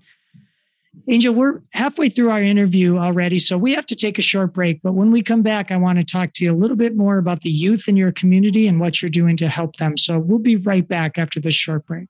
Angel, 1.09 1.33
we're 1.33 1.61
halfway 1.73 2.07
through 2.07 2.31
our 2.31 2.41
interview 2.41 2.97
already, 2.97 3.37
so 3.37 3.57
we 3.57 3.75
have 3.75 3.85
to 3.87 3.95
take 3.95 4.17
a 4.17 4.23
short 4.23 4.53
break. 4.53 4.81
But 4.81 4.93
when 4.93 5.11
we 5.11 5.21
come 5.21 5.41
back, 5.41 5.71
I 5.71 5.77
want 5.77 5.99
to 5.99 6.05
talk 6.05 6.31
to 6.33 6.45
you 6.45 6.53
a 6.53 6.55
little 6.55 6.77
bit 6.77 6.95
more 6.95 7.17
about 7.17 7.41
the 7.41 7.49
youth 7.49 7.89
in 7.89 7.97
your 7.97 8.13
community 8.13 8.65
and 8.65 8.79
what 8.79 9.01
you're 9.01 9.11
doing 9.11 9.35
to 9.37 9.49
help 9.49 9.75
them. 9.75 9.97
So 9.97 10.17
we'll 10.17 10.39
be 10.39 10.55
right 10.55 10.87
back 10.87 11.17
after 11.17 11.41
this 11.41 11.53
short 11.53 11.85
break. 11.85 12.07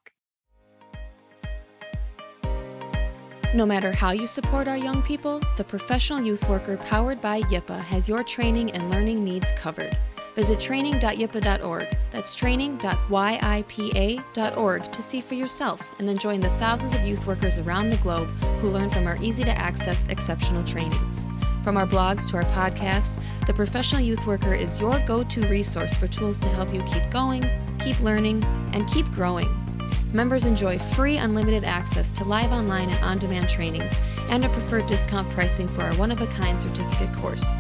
No 3.56 3.66
matter 3.66 3.92
how 3.94 4.12
you 4.12 4.28
support 4.28 4.68
our 4.68 4.76
young 4.76 5.02
people, 5.02 5.40
the 5.56 5.64
professional 5.64 6.22
youth 6.22 6.46
worker 6.50 6.76
powered 6.76 7.22
by 7.22 7.40
YIPA 7.44 7.80
has 7.84 8.10
your 8.10 8.22
training 8.22 8.74
and 8.74 8.90
learning 8.90 9.24
needs 9.24 9.54
covered. 9.54 9.98
Visit 10.36 10.60
training.yipa.org. 10.60 11.98
That's 12.12 12.36
training.yipa.org 12.36 14.92
to 14.92 15.02
see 15.02 15.22
for 15.22 15.36
yourself 15.36 16.00
and 16.00 16.10
then 16.10 16.18
join 16.18 16.42
the 16.42 16.50
thousands 16.60 16.96
of 16.96 17.04
youth 17.04 17.26
workers 17.26 17.58
around 17.58 17.92
the 17.92 17.98
globe 17.98 18.28
who 18.60 18.70
learn 18.70 18.90
from 18.90 19.08
our 19.08 19.16
easy 19.24 19.46
to 19.46 19.58
access 19.58 20.06
exceptional 20.08 20.66
trainings. 20.66 21.26
From 21.64 21.78
our 21.78 21.88
blogs 21.88 22.30
to 22.32 22.36
our 22.36 22.44
podcast, 22.44 23.18
the 23.48 23.54
professional 23.54 24.02
youth 24.02 24.28
worker 24.28 24.54
is 24.54 24.82
your 24.82 25.00
go 25.06 25.24
to 25.24 25.48
resource 25.48 25.96
for 25.96 26.08
tools 26.08 26.42
to 26.42 26.50
help 26.50 26.74
you 26.74 26.84
keep 26.84 27.10
going, 27.10 27.50
keep 27.80 28.02
learning, 28.02 28.44
and 28.74 28.86
keep 28.90 29.10
growing. 29.14 29.65
Members 30.14 30.46
enjoy 30.46 30.80
free 30.80 31.18
unlimited 31.18 31.64
access 31.64 32.12
to 32.14 32.24
live 32.24 32.52
online 32.52 32.90
and 32.90 33.04
on 33.04 33.18
demand 33.18 33.50
trainings 33.50 34.00
and 34.30 34.46
a 34.46 34.50
preferred 34.50 34.86
discount 34.86 35.30
pricing 35.32 35.68
for 35.68 35.82
our 35.82 35.96
one 35.96 36.12
of 36.12 36.22
a 36.22 36.28
kind 36.28 36.60
certificate 36.60 37.14
course. 37.16 37.60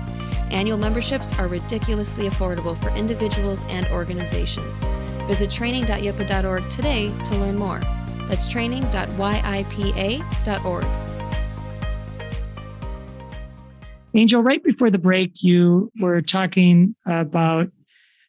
Annual 0.51 0.77
memberships 0.77 1.37
are 1.39 1.47
ridiculously 1.47 2.29
affordable 2.29 2.79
for 2.81 2.89
individuals 2.95 3.63
and 3.67 3.87
organizations. 3.87 4.87
Visit 5.27 5.49
training.yipa.org 5.49 6.69
today 6.69 7.11
to 7.25 7.35
learn 7.37 7.57
more. 7.57 7.81
That's 8.27 8.47
training.yipa.org. 8.47 10.85
Angel, 14.13 14.41
right 14.41 14.63
before 14.63 14.89
the 14.89 14.97
break, 14.97 15.43
you 15.43 15.91
were 15.99 16.21
talking 16.21 16.95
about 17.05 17.69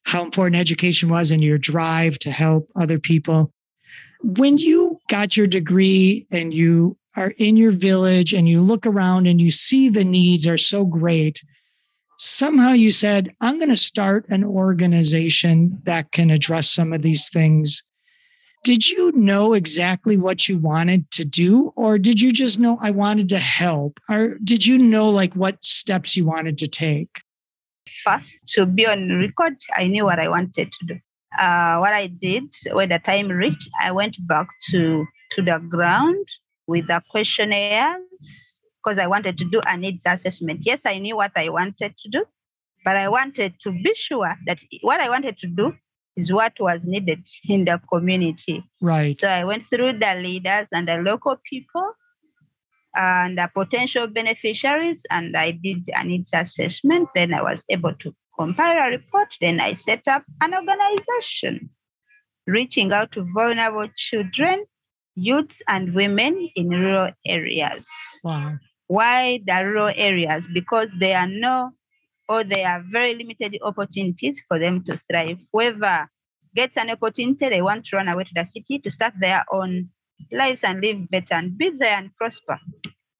how 0.02 0.24
important 0.24 0.56
education 0.56 1.08
was 1.08 1.30
and 1.30 1.44
your 1.44 1.58
drive 1.58 2.18
to 2.20 2.30
help 2.30 2.70
other 2.74 2.98
people. 2.98 3.52
When 4.28 4.58
you 4.58 5.00
got 5.08 5.36
your 5.36 5.46
degree 5.46 6.26
and 6.32 6.52
you 6.52 6.98
are 7.14 7.30
in 7.38 7.56
your 7.56 7.70
village 7.70 8.32
and 8.32 8.48
you 8.48 8.60
look 8.60 8.84
around 8.84 9.28
and 9.28 9.40
you 9.40 9.52
see 9.52 9.88
the 9.88 10.02
needs 10.02 10.48
are 10.48 10.58
so 10.58 10.84
great, 10.84 11.44
somehow 12.18 12.72
you 12.72 12.90
said, 12.90 13.32
I'm 13.40 13.60
going 13.60 13.68
to 13.68 13.76
start 13.76 14.26
an 14.28 14.42
organization 14.42 15.80
that 15.84 16.10
can 16.10 16.30
address 16.30 16.68
some 16.68 16.92
of 16.92 17.02
these 17.02 17.28
things. 17.28 17.84
Did 18.64 18.90
you 18.90 19.12
know 19.12 19.52
exactly 19.52 20.16
what 20.16 20.48
you 20.48 20.58
wanted 20.58 21.08
to 21.12 21.24
do, 21.24 21.72
or 21.76 21.96
did 21.96 22.20
you 22.20 22.32
just 22.32 22.58
know 22.58 22.78
I 22.80 22.90
wanted 22.90 23.28
to 23.28 23.38
help? 23.38 24.00
Or 24.08 24.38
did 24.42 24.66
you 24.66 24.76
know 24.76 25.08
like 25.08 25.34
what 25.34 25.62
steps 25.62 26.16
you 26.16 26.26
wanted 26.26 26.58
to 26.58 26.66
take? 26.66 27.22
First, 28.02 28.38
to 28.48 28.66
be 28.66 28.88
on 28.88 29.08
record, 29.08 29.54
I 29.76 29.86
knew 29.86 30.04
what 30.04 30.18
I 30.18 30.28
wanted 30.28 30.72
to 30.72 30.86
do. 30.86 30.98
Uh, 31.38 31.78
what 31.78 31.92
I 31.92 32.06
did 32.06 32.54
when 32.72 32.88
the 32.88 32.98
time 32.98 33.28
reached, 33.28 33.68
I 33.80 33.92
went 33.92 34.16
back 34.26 34.48
to, 34.70 35.04
to 35.32 35.42
the 35.42 35.58
ground 35.58 36.26
with 36.66 36.86
the 36.86 37.02
questionnaires 37.10 38.60
because 38.82 38.98
I 38.98 39.06
wanted 39.06 39.38
to 39.38 39.44
do 39.44 39.60
a 39.66 39.76
needs 39.76 40.04
assessment. 40.06 40.60
Yes, 40.64 40.86
I 40.86 40.98
knew 40.98 41.16
what 41.16 41.32
I 41.36 41.48
wanted 41.48 41.96
to 41.96 42.08
do, 42.08 42.24
but 42.84 42.96
I 42.96 43.08
wanted 43.08 43.54
to 43.60 43.72
be 43.72 43.92
sure 43.94 44.36
that 44.46 44.60
what 44.82 45.00
I 45.00 45.08
wanted 45.08 45.36
to 45.38 45.46
do 45.46 45.74
is 46.16 46.32
what 46.32 46.54
was 46.58 46.86
needed 46.86 47.26
in 47.48 47.64
the 47.64 47.80
community. 47.92 48.64
Right. 48.80 49.18
So 49.18 49.28
I 49.28 49.44
went 49.44 49.66
through 49.66 49.98
the 49.98 50.14
leaders 50.14 50.68
and 50.72 50.88
the 50.88 50.96
local 50.96 51.36
people 51.48 51.92
and 52.94 53.36
the 53.36 53.50
potential 53.52 54.06
beneficiaries, 54.06 55.04
and 55.10 55.36
I 55.36 55.50
did 55.50 55.88
a 55.94 56.02
needs 56.02 56.30
assessment. 56.32 57.10
Then 57.14 57.34
I 57.34 57.42
was 57.42 57.64
able 57.68 57.92
to 58.00 58.14
compile 58.38 58.76
a 58.76 58.90
report. 58.90 59.28
Then 59.40 59.60
I 59.60 59.72
set 59.72 60.06
up 60.08 60.24
an 60.40 60.54
organization 60.54 61.70
reaching 62.46 62.92
out 62.92 63.12
to 63.12 63.26
vulnerable 63.34 63.88
children, 63.96 64.64
youths, 65.14 65.62
and 65.66 65.94
women 65.94 66.48
in 66.54 66.68
rural 66.68 67.10
areas. 67.26 67.86
Wow. 68.22 68.56
Why 68.86 69.40
the 69.44 69.64
rural 69.64 69.92
areas? 69.94 70.48
Because 70.52 70.90
there 70.98 71.18
are 71.18 71.26
no 71.28 71.70
or 72.28 72.44
there 72.44 72.66
are 72.66 72.84
very 72.90 73.14
limited 73.14 73.58
opportunities 73.62 74.42
for 74.48 74.58
them 74.58 74.84
to 74.84 74.98
thrive. 75.10 75.38
Whoever 75.52 76.08
gets 76.54 76.76
an 76.76 76.90
opportunity, 76.90 77.48
they 77.48 77.62
want 77.62 77.84
to 77.86 77.96
run 77.96 78.08
away 78.08 78.24
to 78.24 78.30
the 78.34 78.44
city 78.44 78.78
to 78.80 78.90
start 78.90 79.14
their 79.20 79.44
own 79.52 79.90
lives 80.32 80.64
and 80.64 80.80
live 80.80 81.08
better 81.10 81.34
and 81.34 81.56
be 81.56 81.70
there 81.70 81.96
and 81.96 82.14
prosper 82.16 82.58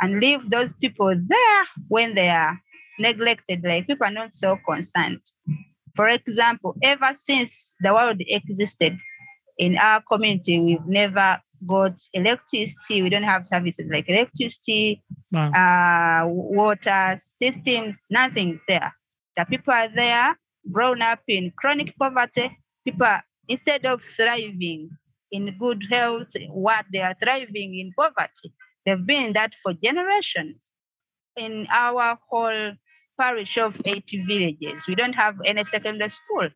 and 0.01 0.21
leave 0.21 0.49
those 0.51 0.73
people 0.75 1.15
there 1.15 1.65
when 1.89 2.15
they 2.15 2.29
are 2.29 2.59
neglected, 2.99 3.63
like 3.65 3.87
people 3.87 4.07
are 4.07 4.13
not 4.13 4.33
so 4.33 4.59
concerned. 4.69 5.21
For 5.95 6.09
example, 6.09 6.77
ever 6.83 7.11
since 7.15 7.77
the 7.81 7.93
world 7.93 8.21
existed 8.21 8.99
in 9.59 9.79
our 9.79 10.03
community, 10.03 10.61
we've 10.61 10.87
never 10.87 11.41
got 11.67 11.99
electricity. 12.13 13.03
We 13.03 13.09
don't 13.09 13.23
have 13.23 13.47
services 13.47 13.89
like 13.91 14.09
electricity, 14.09 15.03
wow. 15.33 15.51
uh, 15.53 16.29
water 16.29 17.15
systems, 17.17 18.05
nothing 18.11 18.61
there. 18.69 18.93
The 19.37 19.45
people 19.47 19.73
are 19.73 19.89
there, 19.89 20.37
grown 20.71 21.01
up 21.03 21.21
in 21.29 21.53
chronic 21.57 21.97
poverty. 21.99 22.59
People, 22.85 23.07
are, 23.07 23.23
instead 23.49 23.87
of 23.87 24.03
thriving 24.03 24.91
in 25.33 25.57
good 25.59 25.85
health, 25.91 26.29
what 26.51 26.85
they 26.93 27.01
are 27.01 27.17
thriving 27.23 27.79
in 27.79 27.93
poverty. 27.99 28.53
They've 28.85 29.05
been 29.05 29.33
that 29.33 29.53
for 29.63 29.73
generations. 29.73 30.69
In 31.37 31.67
our 31.71 32.19
whole 32.31 32.73
parish 33.19 33.59
of 33.59 33.81
80 33.85 34.25
villages, 34.27 34.87
we 34.87 34.95
don't 34.95 35.15
have 35.15 35.37
any 35.45 35.65
secondary 35.65 36.11
school. 36.11 36.49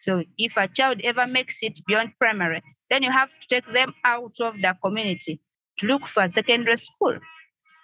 So 0.00 0.22
if 0.36 0.56
a 0.56 0.68
child 0.68 1.00
ever 1.02 1.26
makes 1.26 1.62
it 1.62 1.80
beyond 1.86 2.12
primary, 2.20 2.62
then 2.90 3.02
you 3.02 3.10
have 3.10 3.28
to 3.28 3.48
take 3.48 3.72
them 3.72 3.94
out 4.04 4.34
of 4.40 4.54
the 4.60 4.76
community 4.82 5.40
to 5.78 5.86
look 5.86 6.06
for 6.06 6.24
a 6.24 6.28
secondary 6.28 6.76
school. 6.76 7.18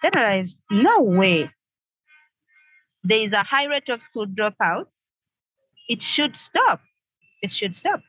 Then 0.01 0.11
there 0.13 0.39
is 0.39 0.55
no 0.69 1.01
way. 1.01 1.51
There 3.03 3.19
is 3.19 3.33
a 3.33 3.43
high 3.43 3.65
rate 3.65 3.89
of 3.89 4.01
school 4.03 4.27
dropouts. 4.27 5.09
It 5.89 6.01
should 6.01 6.37
stop. 6.37 6.81
It 7.41 7.51
should 7.51 7.75
stop. 7.75 8.01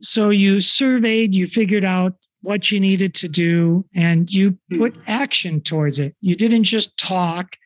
So 0.00 0.30
you 0.30 0.60
surveyed, 0.60 1.34
you 1.34 1.46
figured 1.46 1.84
out 1.84 2.14
what 2.42 2.70
you 2.70 2.80
needed 2.80 3.14
to 3.14 3.28
do, 3.28 3.84
and 3.94 4.30
you 4.30 4.58
hmm. 4.70 4.78
put 4.78 4.96
action 5.06 5.60
towards 5.60 5.98
it. 5.98 6.14
You 6.20 6.34
didn't 6.34 6.64
just 6.64 6.96
talk, 6.96 7.56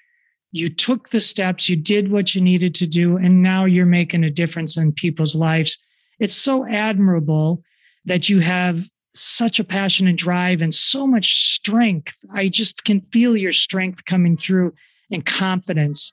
you 0.55 0.69
took 0.69 1.09
the 1.09 1.19
steps, 1.19 1.69
you 1.69 1.75
did 1.75 2.13
what 2.13 2.33
you 2.33 2.41
needed 2.41 2.77
to 2.77 2.87
do, 2.87 3.17
and 3.17 3.43
now 3.43 3.65
you're 3.65 3.85
making 3.85 4.23
a 4.23 4.31
difference 4.31 4.77
in 4.77 4.93
people's 4.93 5.35
lives. 5.35 5.77
It's 6.21 6.37
so 6.37 6.65
admirable 6.65 7.65
that 8.05 8.29
you 8.29 8.39
have 8.39 8.89
such 9.11 9.59
a 9.59 9.65
passion 9.65 10.07
and 10.07 10.17
drive 10.17 10.63
and 10.63 10.73
so 10.73 11.09
much 11.09 11.55
strength. 11.55 12.15
I 12.33 12.47
just 12.47 12.85
can 12.85 13.01
feel 13.01 13.37
your 13.37 13.51
strength 13.51 14.05
coming 14.05 14.37
through 14.37 14.73
and 15.11 15.27
confidence. 15.27 16.13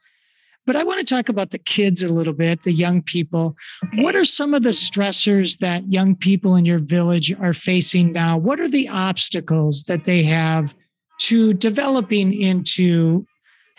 But 0.65 0.75
I 0.75 0.85
want 0.85 1.05
to 1.07 1.15
talk 1.15 1.29
about 1.29 1.51
the 1.51 1.59
kids 1.59 2.01
a 2.01 2.09
little 2.09 2.33
bit, 2.33 2.63
the 2.63 2.73
young 2.73 3.03
people. 3.03 3.55
What 3.97 4.15
are 4.15 4.25
some 4.25 4.55
of 4.55 4.63
the 4.63 4.69
stressors 4.69 5.59
that 5.59 5.91
young 5.91 6.15
people 6.15 6.55
in 6.55 6.65
your 6.65 6.79
village 6.79 7.31
are 7.39 7.53
facing 7.53 8.11
now? 8.11 8.39
What 8.39 8.59
are 8.59 8.69
the 8.69 8.89
obstacles 8.89 9.83
that 9.83 10.05
they 10.05 10.23
have 10.23 10.73
to 11.19 11.53
developing 11.53 12.33
into 12.33 13.27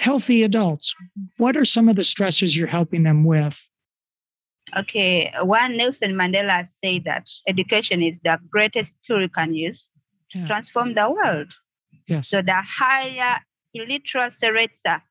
healthy 0.02 0.42
adults? 0.42 0.94
What 1.38 1.56
are 1.56 1.64
some 1.64 1.88
of 1.88 1.96
the 1.96 2.02
stressors 2.02 2.56
you're 2.56 2.66
helping 2.78 3.02
them 3.04 3.24
with? 3.24 3.68
Okay, 4.76 5.32
one 5.42 5.76
Nelson 5.76 6.12
Mandela 6.12 6.66
said 6.66 7.04
that 7.04 7.26
education 7.46 8.02
is 8.02 8.20
the 8.20 8.38
greatest 8.50 8.94
tool 9.06 9.20
you 9.20 9.28
can 9.28 9.54
use 9.54 9.88
yeah. 10.34 10.42
to 10.42 10.46
transform 10.48 10.94
the 10.94 11.10
world. 11.10 11.52
Yes. 12.08 12.28
So 12.28 12.42
the 12.42 12.60
higher 12.80 13.38
illiteracy 13.74 14.50
rates 14.50 14.80
are, 14.86 15.02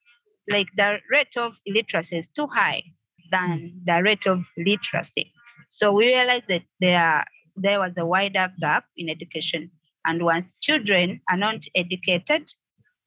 like 0.49 0.67
the 0.75 0.99
rate 1.09 1.35
of 1.37 1.53
illiteracy 1.65 2.17
is 2.17 2.27
too 2.27 2.47
high. 2.47 2.83
than 3.31 3.59
hmm. 3.59 3.85
the 3.85 4.03
rate 4.03 4.27
of 4.27 4.43
literacy. 4.57 5.31
So 5.69 5.93
we 5.93 6.07
realized 6.07 6.47
that 6.49 6.63
there, 6.79 7.25
there 7.55 7.79
was 7.79 7.97
a 7.97 8.05
wider 8.05 8.51
gap 8.59 8.83
in 8.97 9.09
education. 9.09 9.71
And 10.05 10.23
once 10.23 10.57
children 10.59 11.21
are 11.29 11.37
not 11.37 11.63
educated, 11.75 12.43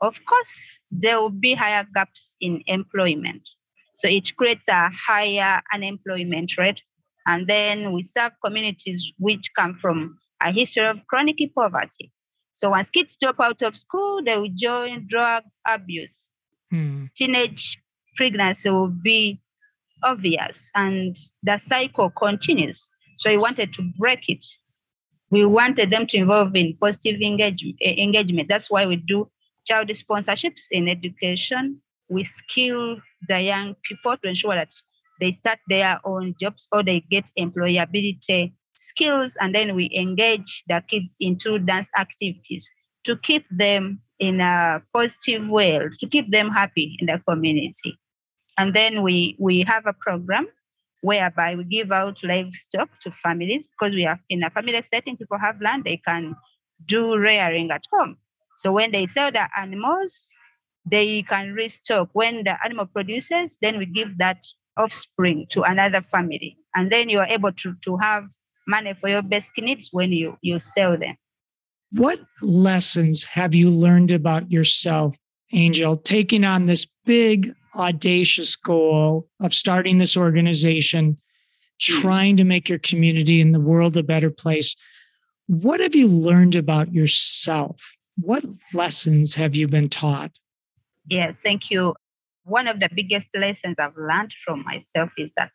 of 0.05 0.25
course, 0.25 0.79
there 0.91 1.21
will 1.21 1.31
be 1.31 1.55
higher 1.55 1.87
gaps 1.95 2.37
in 2.41 2.63
employment. 2.67 3.43
So 3.95 4.09
it 4.09 4.37
creates 4.37 4.69
a 4.69 4.91
higher 4.91 5.63
unemployment 5.73 6.57
rate. 6.59 6.81
And 7.27 7.47
then 7.47 7.93
we 7.93 8.03
serve 8.03 8.33
communities 8.45 9.13
which 9.19 9.51
come 9.57 9.75
from 9.75 10.19
a 10.43 10.53
history 10.53 10.87
of 10.87 11.07
chronic 11.07 11.39
poverty. 11.55 12.13
So 12.53 12.71
once 12.71 12.91
kids 12.91 13.17
drop 13.21 13.37
out 13.41 13.63
of 13.63 13.77
school, 13.77 14.23
they 14.23 14.37
will 14.37 14.51
join 14.55 15.07
drug 15.09 15.45
abuse. 15.67 16.31
Hmm. 16.71 17.07
Teenage 17.17 17.79
pregnancy 18.17 18.71
will 18.71 18.89
be 18.89 19.41
obvious 20.03 20.71
and 20.75 21.17
the 21.43 21.59
cycle 21.59 22.11
continues. 22.11 22.89
So 23.19 23.31
we 23.31 23.39
wanted 23.39 23.73
to 23.75 23.91
break 23.99 24.29
it. 24.29 24.45
We 25.31 25.47
wanted 25.47 25.91
them 25.91 26.07
to 26.09 26.17
involve 26.19 26.55
in 26.55 26.77
positive 26.81 27.21
engagement. 27.21 27.77
engagement. 27.81 28.49
That's 28.49 28.71
why 28.71 28.87
we 28.87 28.97
do 28.97 29.31
child 29.65 29.89
sponsorships 29.89 30.63
in 30.71 30.89
education. 30.89 31.81
We 32.09 32.25
skill 32.25 32.99
the 33.29 33.41
young 33.41 33.77
people 33.85 34.17
to 34.23 34.29
ensure 34.29 34.55
that 34.55 34.73
they 35.21 35.31
start 35.31 35.59
their 35.69 36.01
own 36.05 36.35
jobs 36.41 36.67
or 36.73 36.83
they 36.83 37.01
get 37.01 37.25
employability 37.39 38.53
skills. 38.75 39.37
And 39.41 39.55
then 39.55 39.75
we 39.75 39.91
engage 39.97 40.65
the 40.69 40.83
kids 40.89 41.17
into 41.21 41.59
dance 41.59 41.91
activities 41.99 42.69
to 43.05 43.17
keep 43.17 43.47
them 43.51 44.01
in 44.19 44.41
a 44.41 44.83
positive 44.93 45.49
way, 45.49 45.79
to 46.01 46.09
keep 46.09 46.31
them 46.31 46.51
happy 46.51 46.97
in 47.01 47.07
the 47.07 47.21
community. 47.29 47.99
And 48.57 48.75
then 48.75 49.03
we, 49.03 49.37
we 49.39 49.65
have 49.67 49.87
a 49.87 49.93
program 49.93 50.47
whereby 51.01 51.55
we 51.55 51.65
give 51.65 51.93
out 51.93 52.19
livestock 52.23 52.89
to 53.03 53.13
families 53.23 53.67
because 53.67 53.95
we 53.95 54.07
are 54.07 54.19
in 54.31 54.43
a 54.43 54.51
family 54.51 54.81
setting, 54.81 55.17
people 55.17 55.39
have 55.39 55.61
land, 55.61 55.85
they 55.85 55.99
can 55.99 56.35
do 56.87 57.19
rearing 57.19 57.71
at 57.71 57.83
home. 57.93 58.17
So 58.59 58.73
when 58.73 58.93
they 58.93 59.07
sell 59.07 59.31
the 59.31 59.47
animals, 59.59 60.29
they 60.87 61.23
can 61.23 61.53
restock. 61.53 62.11
When 62.13 62.45
the 62.45 62.57
animal 62.65 62.87
produces, 62.87 63.57
then 63.61 63.79
we 63.79 63.87
give 63.87 64.19
that 64.19 64.43
offspring 64.77 65.47
to 65.51 65.63
another 65.63 66.03
family. 66.03 66.57
And 66.75 66.91
then 66.91 67.09
you 67.09 67.21
are 67.21 67.27
able 67.27 67.53
to, 67.53 67.75
to 67.85 67.97
have 67.99 68.25
money 68.67 68.95
for 68.95 69.09
your 69.09 69.23
basic 69.23 69.53
needs 69.59 69.91
when 69.93 70.13
you, 70.13 70.37
you 70.43 70.59
sell 70.59 70.97
them. 70.99 71.17
What 71.93 72.21
lessons 72.43 73.25
have 73.25 73.55
you 73.55 73.71
learned 73.71 74.11
about 74.11 74.51
yourself, 74.51 75.17
Angel, 75.53 75.97
taking 75.97 76.45
on 76.45 76.67
this 76.67 76.87
big, 77.05 77.55
audacious 77.77 78.57
goal 78.57 79.29
of 79.41 79.55
starting 79.55 79.99
this 79.99 80.17
organization, 80.17 81.19
trying 81.81 82.37
to 82.37 82.45
make 82.45 82.69
your 82.69 82.79
community 82.79 83.41
and 83.41 83.55
the 83.55 83.61
world 83.61 83.97
a 83.97 84.03
better 84.03 84.31
place? 84.31 84.75
What 85.47 85.81
have 85.81 85.95
you 85.95 86.09
learned 86.09 86.57
about 86.57 86.93
yourself? 86.93 87.77
What 88.21 88.45
lessons 88.73 89.35
have 89.35 89.55
you 89.55 89.69
been 89.69 89.89
taught? 89.89 90.33
Yes, 91.09 91.37
thank 91.43 91.71
you. 91.71 91.95
One 92.45 92.69
of 92.69 92.81
the 92.81 92.89
biggest 92.95 93.29
lessons 93.37 93.77
I've 93.79 93.97
learned 93.97 94.33
from 94.33 94.65
myself 94.65 95.13
is 95.19 95.33
that 95.37 95.53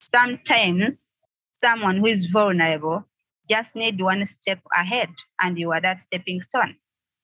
sometimes 0.00 1.24
someone 1.52 1.98
who 1.98 2.06
is 2.06 2.26
vulnerable 2.26 3.04
just 3.48 3.74
need 3.74 4.00
one 4.00 4.24
step 4.26 4.60
ahead 4.74 5.08
and 5.40 5.58
you 5.58 5.72
are 5.72 5.80
that 5.80 5.98
stepping 5.98 6.40
stone. 6.40 6.76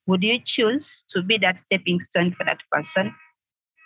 Would 0.06 0.22
you 0.22 0.40
choose 0.44 1.04
to 1.10 1.22
be 1.22 1.36
that 1.38 1.58
stepping 1.58 2.00
stone 2.00 2.32
for 2.32 2.44
that 2.44 2.58
person? 2.72 3.14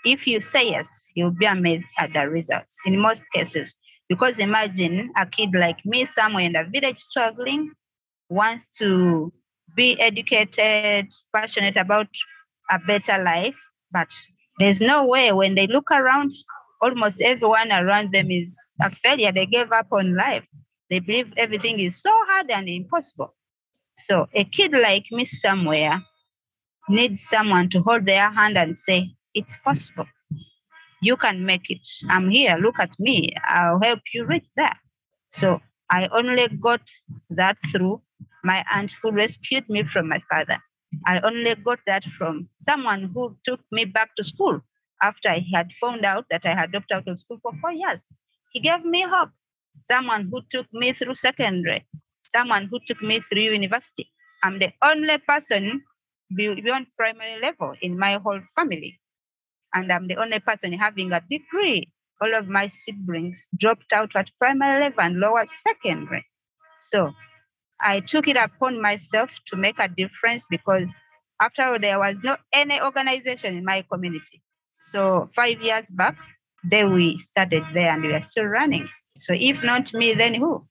If 0.04 0.26
you 0.26 0.40
say 0.40 0.70
yes, 0.70 1.08
you'll 1.14 1.30
be 1.30 1.46
amazed 1.46 1.86
at 1.98 2.12
the 2.12 2.28
results 2.28 2.78
in 2.86 2.98
most 2.98 3.24
cases. 3.32 3.74
Because 4.08 4.38
imagine 4.38 5.10
a 5.16 5.26
kid 5.26 5.50
like 5.54 5.84
me 5.84 6.04
somewhere 6.04 6.44
in 6.44 6.52
the 6.52 6.64
village 6.64 6.98
struggling 6.98 7.72
wants 8.28 8.66
to 8.78 9.32
be 9.74 9.98
educated, 10.00 11.12
passionate 11.35 11.76
about 11.76 12.08
a 12.70 12.78
better 12.78 13.22
life. 13.22 13.56
But 13.92 14.08
there's 14.58 14.80
no 14.80 15.06
way 15.06 15.32
when 15.32 15.54
they 15.54 15.66
look 15.66 15.90
around, 15.90 16.32
almost 16.80 17.20
everyone 17.20 17.72
around 17.72 18.12
them 18.12 18.30
is 18.30 18.58
a 18.80 18.94
failure. 18.94 19.32
They 19.32 19.46
gave 19.46 19.72
up 19.72 19.87
on 19.92 20.16
life. 20.16 20.44
They 20.90 20.98
believe 20.98 21.32
everything 21.37 21.80
is 21.80 22.02
so 22.02 22.11
hard 22.28 22.50
and 22.50 22.68
impossible. 22.68 23.35
So 23.96 24.26
a 24.35 24.44
kid 24.44 24.72
like 24.72 25.06
me 25.11 25.24
somewhere 25.24 26.02
needs 26.88 27.22
someone 27.22 27.68
to 27.70 27.80
hold 27.80 28.06
their 28.06 28.30
hand 28.30 28.58
and 28.58 28.76
say, 28.76 29.11
It's 29.35 29.56
possible. 29.64 30.06
You 31.00 31.16
can 31.16 31.44
make 31.44 31.70
it. 31.70 31.87
I'm 32.08 32.30
here. 32.30 32.56
Look 32.61 32.78
at 32.78 32.94
me. 32.98 33.35
I'll 33.44 33.80
help 33.80 34.00
you 34.14 34.24
reach 34.24 34.46
there. 34.56 34.78
So 35.32 35.61
I 35.90 36.08
only 36.12 36.48
got 36.48 36.80
that 37.30 37.56
through 37.72 38.02
my 38.42 38.64
aunt 38.72 38.92
who 39.02 39.12
rescued 39.12 39.68
me 39.68 39.85
from 39.85 40.09
my 40.09 40.20
father. 40.31 40.59
I 41.07 41.20
only 41.20 41.55
got 41.55 41.78
that 41.87 42.05
from 42.18 42.48
someone 42.55 43.11
who 43.14 43.37
took 43.44 43.61
me 43.70 43.85
back 43.85 44.11
to 44.16 44.24
school 44.24 44.61
after 45.02 45.31
I 45.31 45.44
had 45.52 45.70
found 45.81 46.05
out 46.05 46.26
that 46.31 46.44
I 46.44 46.55
had 46.55 46.70
dropped 46.70 46.92
out 46.92 47.09
of 47.09 47.18
school 47.18 47.38
for 47.42 47.52
four 47.61 47.72
years. 47.72 48.09
He 48.52 48.61
gave 48.61 48.85
me 48.85 49.02
hope. 49.09 49.31
Someone 49.78 50.28
who 50.31 50.42
took 50.50 50.66
me 50.72 50.92
through 50.92 51.14
secondary, 51.14 51.87
someone 52.24 52.68
who 52.70 52.78
took 52.87 53.02
me 53.02 53.20
through 53.20 53.42
university. 53.42 54.11
I'm 54.42 54.59
the 54.59 54.70
only 54.83 55.16
person 55.18 55.83
beyond 56.35 56.87
primary 56.96 57.40
level 57.40 57.74
in 57.81 57.98
my 57.98 58.18
whole 58.22 58.40
family. 58.55 59.00
And 59.74 59.90
I'm 59.90 60.09
the 60.09 60.16
only 60.16 60.40
person 60.40 60.72
having 60.74 61.12
a 61.12 61.22
degree. 61.31 61.90
All 62.20 62.35
of 62.35 62.48
my 62.48 62.66
siblings 62.66 63.48
dropped 63.59 63.92
out 63.92 64.11
at 64.14 64.31
primary 64.38 64.83
level 64.83 65.00
and 65.00 65.18
lower 65.18 65.44
secondary. 65.46 66.26
So 66.90 67.12
I 67.83 68.01
took 68.01 68.29
it 68.29 68.37
upon 68.37 68.81
myself 68.81 69.31
to 69.47 69.57
make 69.57 69.79
a 69.79 69.88
difference 69.88 70.45
because 70.49 70.95
after 71.40 71.62
all, 71.62 71.79
there 71.79 71.99
was 71.99 72.21
no 72.23 72.37
any 72.53 72.81
organization 72.81 73.57
in 73.57 73.64
my 73.64 73.85
community. 73.90 74.40
So 74.92 75.29
five 75.35 75.61
years 75.62 75.87
back, 75.90 76.16
then 76.62 76.95
we 76.95 77.18
started 77.18 77.64
there 77.75 77.90
and 77.90 78.03
we 78.03 78.12
are 78.12 78.21
still 78.21 78.45
running. 78.45 78.88
So 79.21 79.35
if 79.37 79.62
not 79.62 79.92
me, 79.92 80.14
then 80.14 80.35
who? 80.35 80.66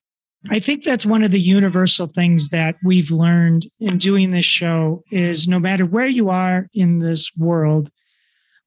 I 0.49 0.59
think 0.59 0.83
that's 0.83 1.05
one 1.05 1.23
of 1.23 1.31
the 1.31 1.39
universal 1.39 2.07
things 2.07 2.49
that 2.49 2.75
we've 2.83 3.11
learned 3.11 3.67
in 3.79 3.97
doing 3.97 4.31
this 4.31 4.45
show 4.45 5.03
is 5.11 5.47
no 5.47 5.59
matter 5.59 5.85
where 5.85 6.07
you 6.07 6.29
are 6.29 6.67
in 6.73 6.99
this 6.99 7.31
world, 7.37 7.91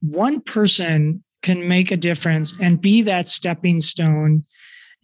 one 0.01 0.41
person 0.41 1.25
can 1.43 1.67
make 1.67 1.91
a 1.91 1.97
difference 1.97 2.59
and 2.61 2.81
be 2.81 3.03
that 3.03 3.29
stepping 3.29 3.81
stone 3.81 4.45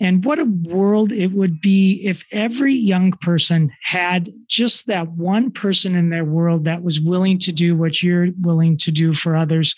and 0.01 0.25
what 0.25 0.39
a 0.39 0.47
world 0.47 1.13
it 1.13 1.33
would 1.33 1.61
be 1.61 2.01
if 2.05 2.25
every 2.33 2.73
young 2.73 3.13
person 3.13 3.71
had 3.83 4.33
just 4.49 4.87
that 4.87 5.11
one 5.11 5.51
person 5.51 5.95
in 5.95 6.09
their 6.09 6.25
world 6.25 6.65
that 6.65 6.83
was 6.83 7.01
willing 7.01 7.39
to 7.41 7.53
do 7.53 7.77
what 7.77 8.03
you're 8.03 8.29
willing 8.41 8.79
to 8.79 8.91
do 8.91 9.13
for 9.13 9.37
others, 9.37 9.75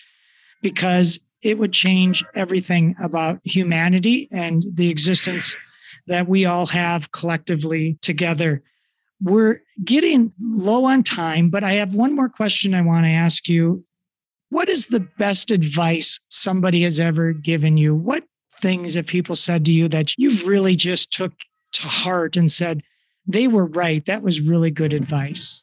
because 0.63 1.19
it 1.43 1.59
would 1.59 1.73
change 1.73 2.25
everything 2.37 2.95
about 3.03 3.41
humanity 3.43 4.29
and 4.31 4.65
the 4.73 4.89
existence 4.89 5.57
that 6.07 6.29
we 6.29 6.45
all 6.45 6.67
have 6.67 7.11
collectively 7.11 7.99
together. 8.01 8.63
We're 9.21 9.61
getting 9.85 10.33
low 10.41 10.85
on 10.85 11.03
time, 11.03 11.51
but 11.51 11.65
I 11.65 11.75
have 11.75 11.95
one 11.95 12.15
more 12.15 12.29
question 12.29 12.75
I 12.75 12.83
want 12.83 13.05
to 13.05 13.11
ask 13.11 13.49
you. 13.49 13.85
What 14.51 14.69
is 14.69 14.87
the 14.87 15.01
best 15.01 15.51
advice 15.51 16.21
somebody 16.29 16.83
has 16.83 17.01
ever 17.01 17.33
given 17.33 17.77
you? 17.77 17.95
What 17.95 18.25
things 18.63 18.95
that 18.95 19.07
people 19.07 19.37
said 19.37 19.65
to 19.67 19.73
you 19.73 19.89
that 19.89 20.15
you've 20.17 20.47
really 20.47 20.77
just 20.77 21.13
took 21.13 21.33
to 21.73 21.83
heart 21.83 22.37
and 22.37 22.51
said 22.51 22.83
they 23.27 23.49
were 23.49 23.67
right. 23.67 24.07
That 24.07 24.23
was 24.23 24.41
really 24.41 24.71
good 24.71 24.93
advice. 24.93 25.63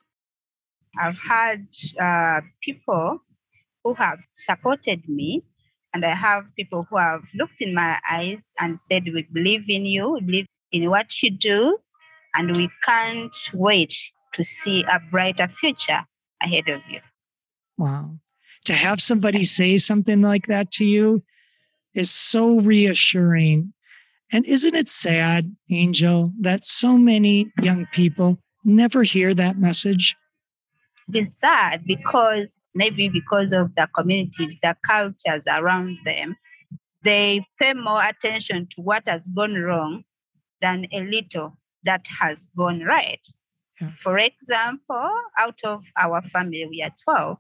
I've 1.00 1.18
had 1.18 1.68
uh, 2.00 2.42
people 2.62 3.24
who 3.84 3.94
have 3.96 4.20
supported 4.36 5.08
me 5.08 5.44
and 5.94 6.06
i 6.06 6.14
have 6.14 6.44
people 6.56 6.86
who 6.90 6.98
have 6.98 7.24
looked 7.34 7.62
in 7.62 7.74
my 7.74 7.98
eyes 8.12 8.52
and 8.60 8.80
said 8.80 9.06
we 9.06 9.28
believe 9.34 9.64
in 9.70 9.86
you. 9.86 10.12
We 10.12 10.22
believe 10.22 10.46
in 10.72 10.90
what 10.90 11.24
you 11.24 11.32
do 11.32 11.78
and 12.36 12.56
we 12.56 12.70
can't 12.86 13.36
wait 13.54 13.96
to 14.34 14.44
see 14.44 14.84
a 14.84 15.00
brighter 15.10 15.48
future 15.48 16.06
ahead 16.44 16.68
of 16.70 16.82
you. 16.90 17.00
Wow. 17.78 18.20
To 18.66 18.74
have 18.74 19.02
somebody 19.02 19.46
say 19.46 19.78
something 19.78 20.22
like 20.22 20.48
that 20.48 20.70
to 20.72 20.86
you 20.86 21.24
is 21.94 22.12
so 22.12 22.60
reassuring. 22.60 23.74
And 24.32 24.46
isn't 24.46 24.76
it 24.76 24.90
sad, 24.90 25.56
Angel, 25.72 26.32
that 26.42 26.64
so 26.64 26.98
many 26.98 27.52
young 27.62 27.88
people 27.92 28.38
never 28.64 29.04
hear 29.04 29.34
that 29.34 29.58
message? 29.58 30.16
It's 31.12 31.32
sad 31.42 31.84
because 31.86 32.48
maybe 32.76 33.10
because 33.10 33.52
of 33.52 33.74
the 33.76 33.88
communities, 33.96 34.56
the 34.62 34.76
cultures 34.88 35.44
around 35.48 35.98
them, 36.06 36.36
they 37.04 37.46
pay 37.60 37.74
more 37.74 38.04
attention 38.04 38.68
to 38.76 38.82
what 38.82 39.04
has 39.08 39.28
gone 39.28 39.56
wrong 39.56 40.04
than 40.62 40.86
a 40.92 41.02
little 41.02 41.58
that 41.84 42.06
has 42.20 42.46
gone 42.56 42.82
right. 42.82 43.22
Yeah. 43.82 43.92
For 44.02 44.18
example, 44.18 45.10
out 45.38 45.58
of 45.64 45.84
our 45.98 46.22
family, 46.22 46.68
we 46.70 46.84
are 46.84 46.92
12. 47.04 47.38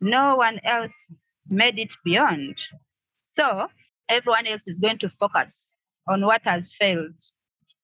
No 0.00 0.34
one 0.36 0.58
else 0.64 0.94
made 1.48 1.78
it 1.78 1.92
beyond. 2.04 2.56
So 3.18 3.68
everyone 4.08 4.46
else 4.46 4.66
is 4.66 4.78
going 4.78 4.98
to 4.98 5.08
focus 5.08 5.70
on 6.08 6.24
what 6.24 6.42
has 6.44 6.72
failed. 6.78 7.14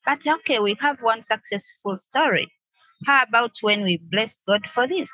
But 0.06 0.26
okay, 0.26 0.58
we 0.58 0.76
have 0.80 0.98
one 1.00 1.22
successful 1.22 1.96
story. 1.96 2.50
How 3.06 3.22
about 3.22 3.52
when 3.60 3.82
we 3.82 4.00
bless 4.10 4.38
God 4.46 4.66
for 4.66 4.86
this 4.86 5.10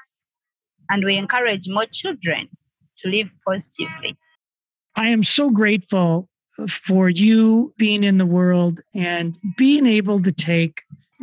and 0.90 1.05
we 1.05 1.16
encourage 1.16 1.69
more 1.69 1.87
children 1.87 2.49
to 2.99 3.09
live 3.09 3.31
positively? 3.47 4.16
I 4.97 5.09
am 5.09 5.23
so 5.23 5.51
grateful 5.51 6.29
for 6.69 7.11
you 7.11 7.75
being 7.77 8.03
in 8.03 8.19
the 8.19 8.27
world 8.27 8.81
and 8.95 9.38
being 9.57 9.87
able 9.87 10.23
to 10.23 10.33
take 10.33 10.83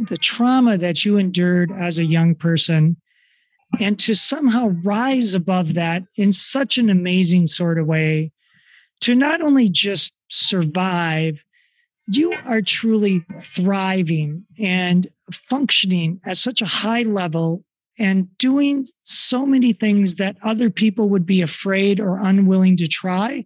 the 0.09 0.17
trauma 0.17 0.77
that 0.77 1.03
you 1.03 1.17
endured 1.17 1.71
as 1.71 1.97
a 1.97 2.05
young 2.05 2.35
person 2.35 2.97
and 3.79 3.97
to 3.99 4.13
somehow 4.13 4.67
rise 4.83 5.33
above 5.33 5.73
that 5.73 6.03
in 6.15 6.31
such 6.31 6.77
an 6.77 6.89
amazing 6.89 7.47
sort 7.47 7.79
of 7.79 7.87
way 7.87 8.31
to 9.03 9.15
not 9.15 9.41
only 9.41 9.67
just 9.67 10.13
survive, 10.29 11.43
you 12.07 12.33
are 12.45 12.61
truly 12.61 13.25
thriving 13.41 14.45
and 14.57 15.07
functioning 15.31 16.21
at 16.25 16.37
such 16.37 16.61
a 16.61 16.65
high 16.65 17.03
level 17.03 17.63
and 17.99 18.35
doing 18.37 18.85
so 19.01 19.45
many 19.45 19.73
things 19.73 20.15
that 20.15 20.37
other 20.41 20.69
people 20.69 21.09
would 21.09 21.25
be 21.25 21.41
afraid 21.41 21.99
or 21.99 22.17
unwilling 22.17 22.77
to 22.77 22.87
try. 22.87 23.45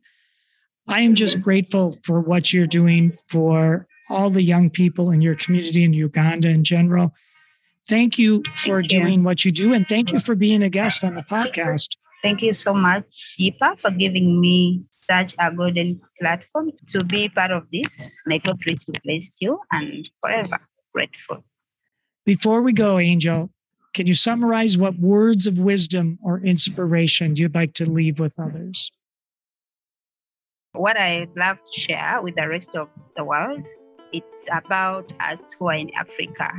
I 0.87 1.01
am 1.01 1.15
just 1.15 1.35
mm-hmm. 1.35 1.43
grateful 1.43 1.97
for 2.03 2.21
what 2.21 2.53
you're 2.53 2.67
doing 2.67 3.13
for 3.27 3.87
all 4.09 4.29
the 4.29 4.43
young 4.43 4.69
people 4.69 5.11
in 5.11 5.21
your 5.21 5.35
community 5.35 5.83
in 5.83 5.93
Uganda 5.93 6.49
in 6.49 6.63
general. 6.63 7.13
Thank 7.87 8.19
you 8.19 8.43
for 8.55 8.81
Thank 8.81 8.93
you. 8.93 8.99
doing 8.99 9.23
what 9.23 9.43
you 9.43 9.51
do, 9.51 9.73
and 9.73 9.87
thank 9.87 10.11
you 10.11 10.19
for 10.19 10.35
being 10.35 10.61
a 10.61 10.69
guest 10.69 11.03
on 11.03 11.15
the 11.15 11.21
podcast. 11.21 11.89
Thank 12.21 12.41
you 12.41 12.53
so 12.53 12.73
much, 12.73 13.35
Yipa, 13.39 13.79
for 13.79 13.91
giving 13.91 14.39
me 14.41 14.83
such 15.09 15.35
a 15.39 15.51
golden 15.51 16.01
platform 16.19 16.71
to 16.89 17.03
be 17.03 17.29
part 17.29 17.51
of 17.51 17.63
this. 17.71 18.21
May 18.25 18.39
God 18.39 18.59
richly 18.65 18.95
bless 19.03 19.37
you 19.39 19.59
and 19.71 20.07
forever 20.21 20.59
grateful. 20.93 21.43
Before 22.25 22.61
we 22.61 22.73
go, 22.73 22.97
Angel, 22.97 23.49
can 23.93 24.07
you 24.07 24.15
summarize 24.15 24.77
what 24.77 24.99
words 24.99 25.47
of 25.47 25.59
wisdom 25.59 26.19
or 26.23 26.39
inspiration 26.39 27.35
you'd 27.35 27.55
like 27.55 27.73
to 27.75 27.89
leave 27.89 28.19
with 28.19 28.33
others? 28.37 28.91
What 30.73 30.97
I'd 30.97 31.29
love 31.35 31.57
to 31.57 31.79
share 31.79 32.21
with 32.21 32.35
the 32.35 32.47
rest 32.47 32.75
of 32.75 32.89
the 33.15 33.23
world, 33.23 33.63
it's 34.11 34.47
about 34.51 35.11
us 35.19 35.53
who 35.57 35.67
are 35.67 35.75
in 35.75 35.91
Africa. 35.95 36.51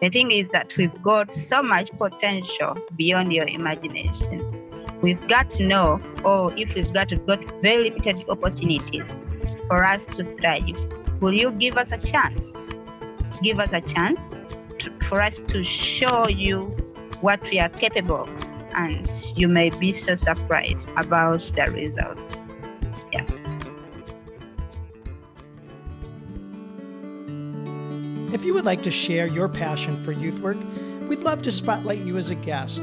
The 0.00 0.10
thing 0.10 0.30
is 0.30 0.50
that 0.50 0.76
we've 0.76 1.02
got 1.02 1.32
so 1.32 1.62
much 1.62 1.90
potential 1.98 2.76
beyond 2.96 3.32
your 3.32 3.48
imagination. 3.48 4.67
We've 5.00 5.28
got 5.28 5.50
to 5.52 5.64
know, 5.64 6.00
or 6.24 6.52
if 6.58 6.74
we've 6.74 6.92
got, 6.92 7.10
we've 7.10 7.24
got 7.24 7.44
very 7.62 7.90
limited 7.90 8.28
opportunities 8.28 9.14
for 9.68 9.84
us 9.84 10.06
to 10.06 10.24
thrive. 10.24 10.76
Will 11.20 11.32
you 11.32 11.52
give 11.52 11.76
us 11.76 11.92
a 11.92 11.98
chance? 11.98 12.56
Give 13.40 13.60
us 13.60 13.72
a 13.72 13.80
chance 13.80 14.34
to, 14.80 14.92
for 15.08 15.22
us 15.22 15.38
to 15.38 15.62
show 15.62 16.28
you 16.28 16.76
what 17.20 17.40
we 17.44 17.60
are 17.60 17.68
capable 17.68 18.22
of, 18.22 18.48
and 18.74 19.08
you 19.36 19.46
may 19.46 19.70
be 19.70 19.92
so 19.92 20.16
surprised 20.16 20.90
about 20.96 21.42
the 21.54 21.70
results. 21.70 22.48
Yeah. 23.12 23.24
If 28.34 28.44
you 28.44 28.52
would 28.54 28.64
like 28.64 28.82
to 28.82 28.90
share 28.90 29.26
your 29.26 29.48
passion 29.48 30.02
for 30.04 30.10
youth 30.10 30.40
work, 30.40 30.58
we'd 31.08 31.20
love 31.20 31.42
to 31.42 31.52
spotlight 31.52 32.00
you 32.00 32.16
as 32.16 32.30
a 32.30 32.34
guest. 32.34 32.80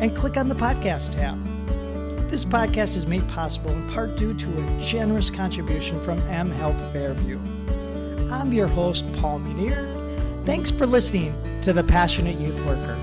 and 0.00 0.16
click 0.16 0.36
on 0.36 0.48
the 0.48 0.54
podcast 0.54 1.12
tab. 1.12 1.38
This 2.30 2.44
podcast 2.44 2.96
is 2.96 3.06
made 3.06 3.28
possible 3.28 3.70
in 3.70 3.92
part 3.92 4.16
due 4.16 4.32
to 4.32 4.48
a 4.48 4.80
generous 4.80 5.28
contribution 5.28 6.02
from 6.02 6.18
M 6.28 6.50
Health 6.50 6.92
Fairview. 6.92 7.38
I'm 8.32 8.52
your 8.52 8.68
host, 8.68 9.04
Paul 9.16 9.40
Mooney. 9.40 9.74
Thanks 10.46 10.70
for 10.70 10.86
listening 10.86 11.34
to 11.60 11.74
The 11.74 11.84
Passionate 11.84 12.40
Youth 12.40 12.58
Worker. 12.64 12.96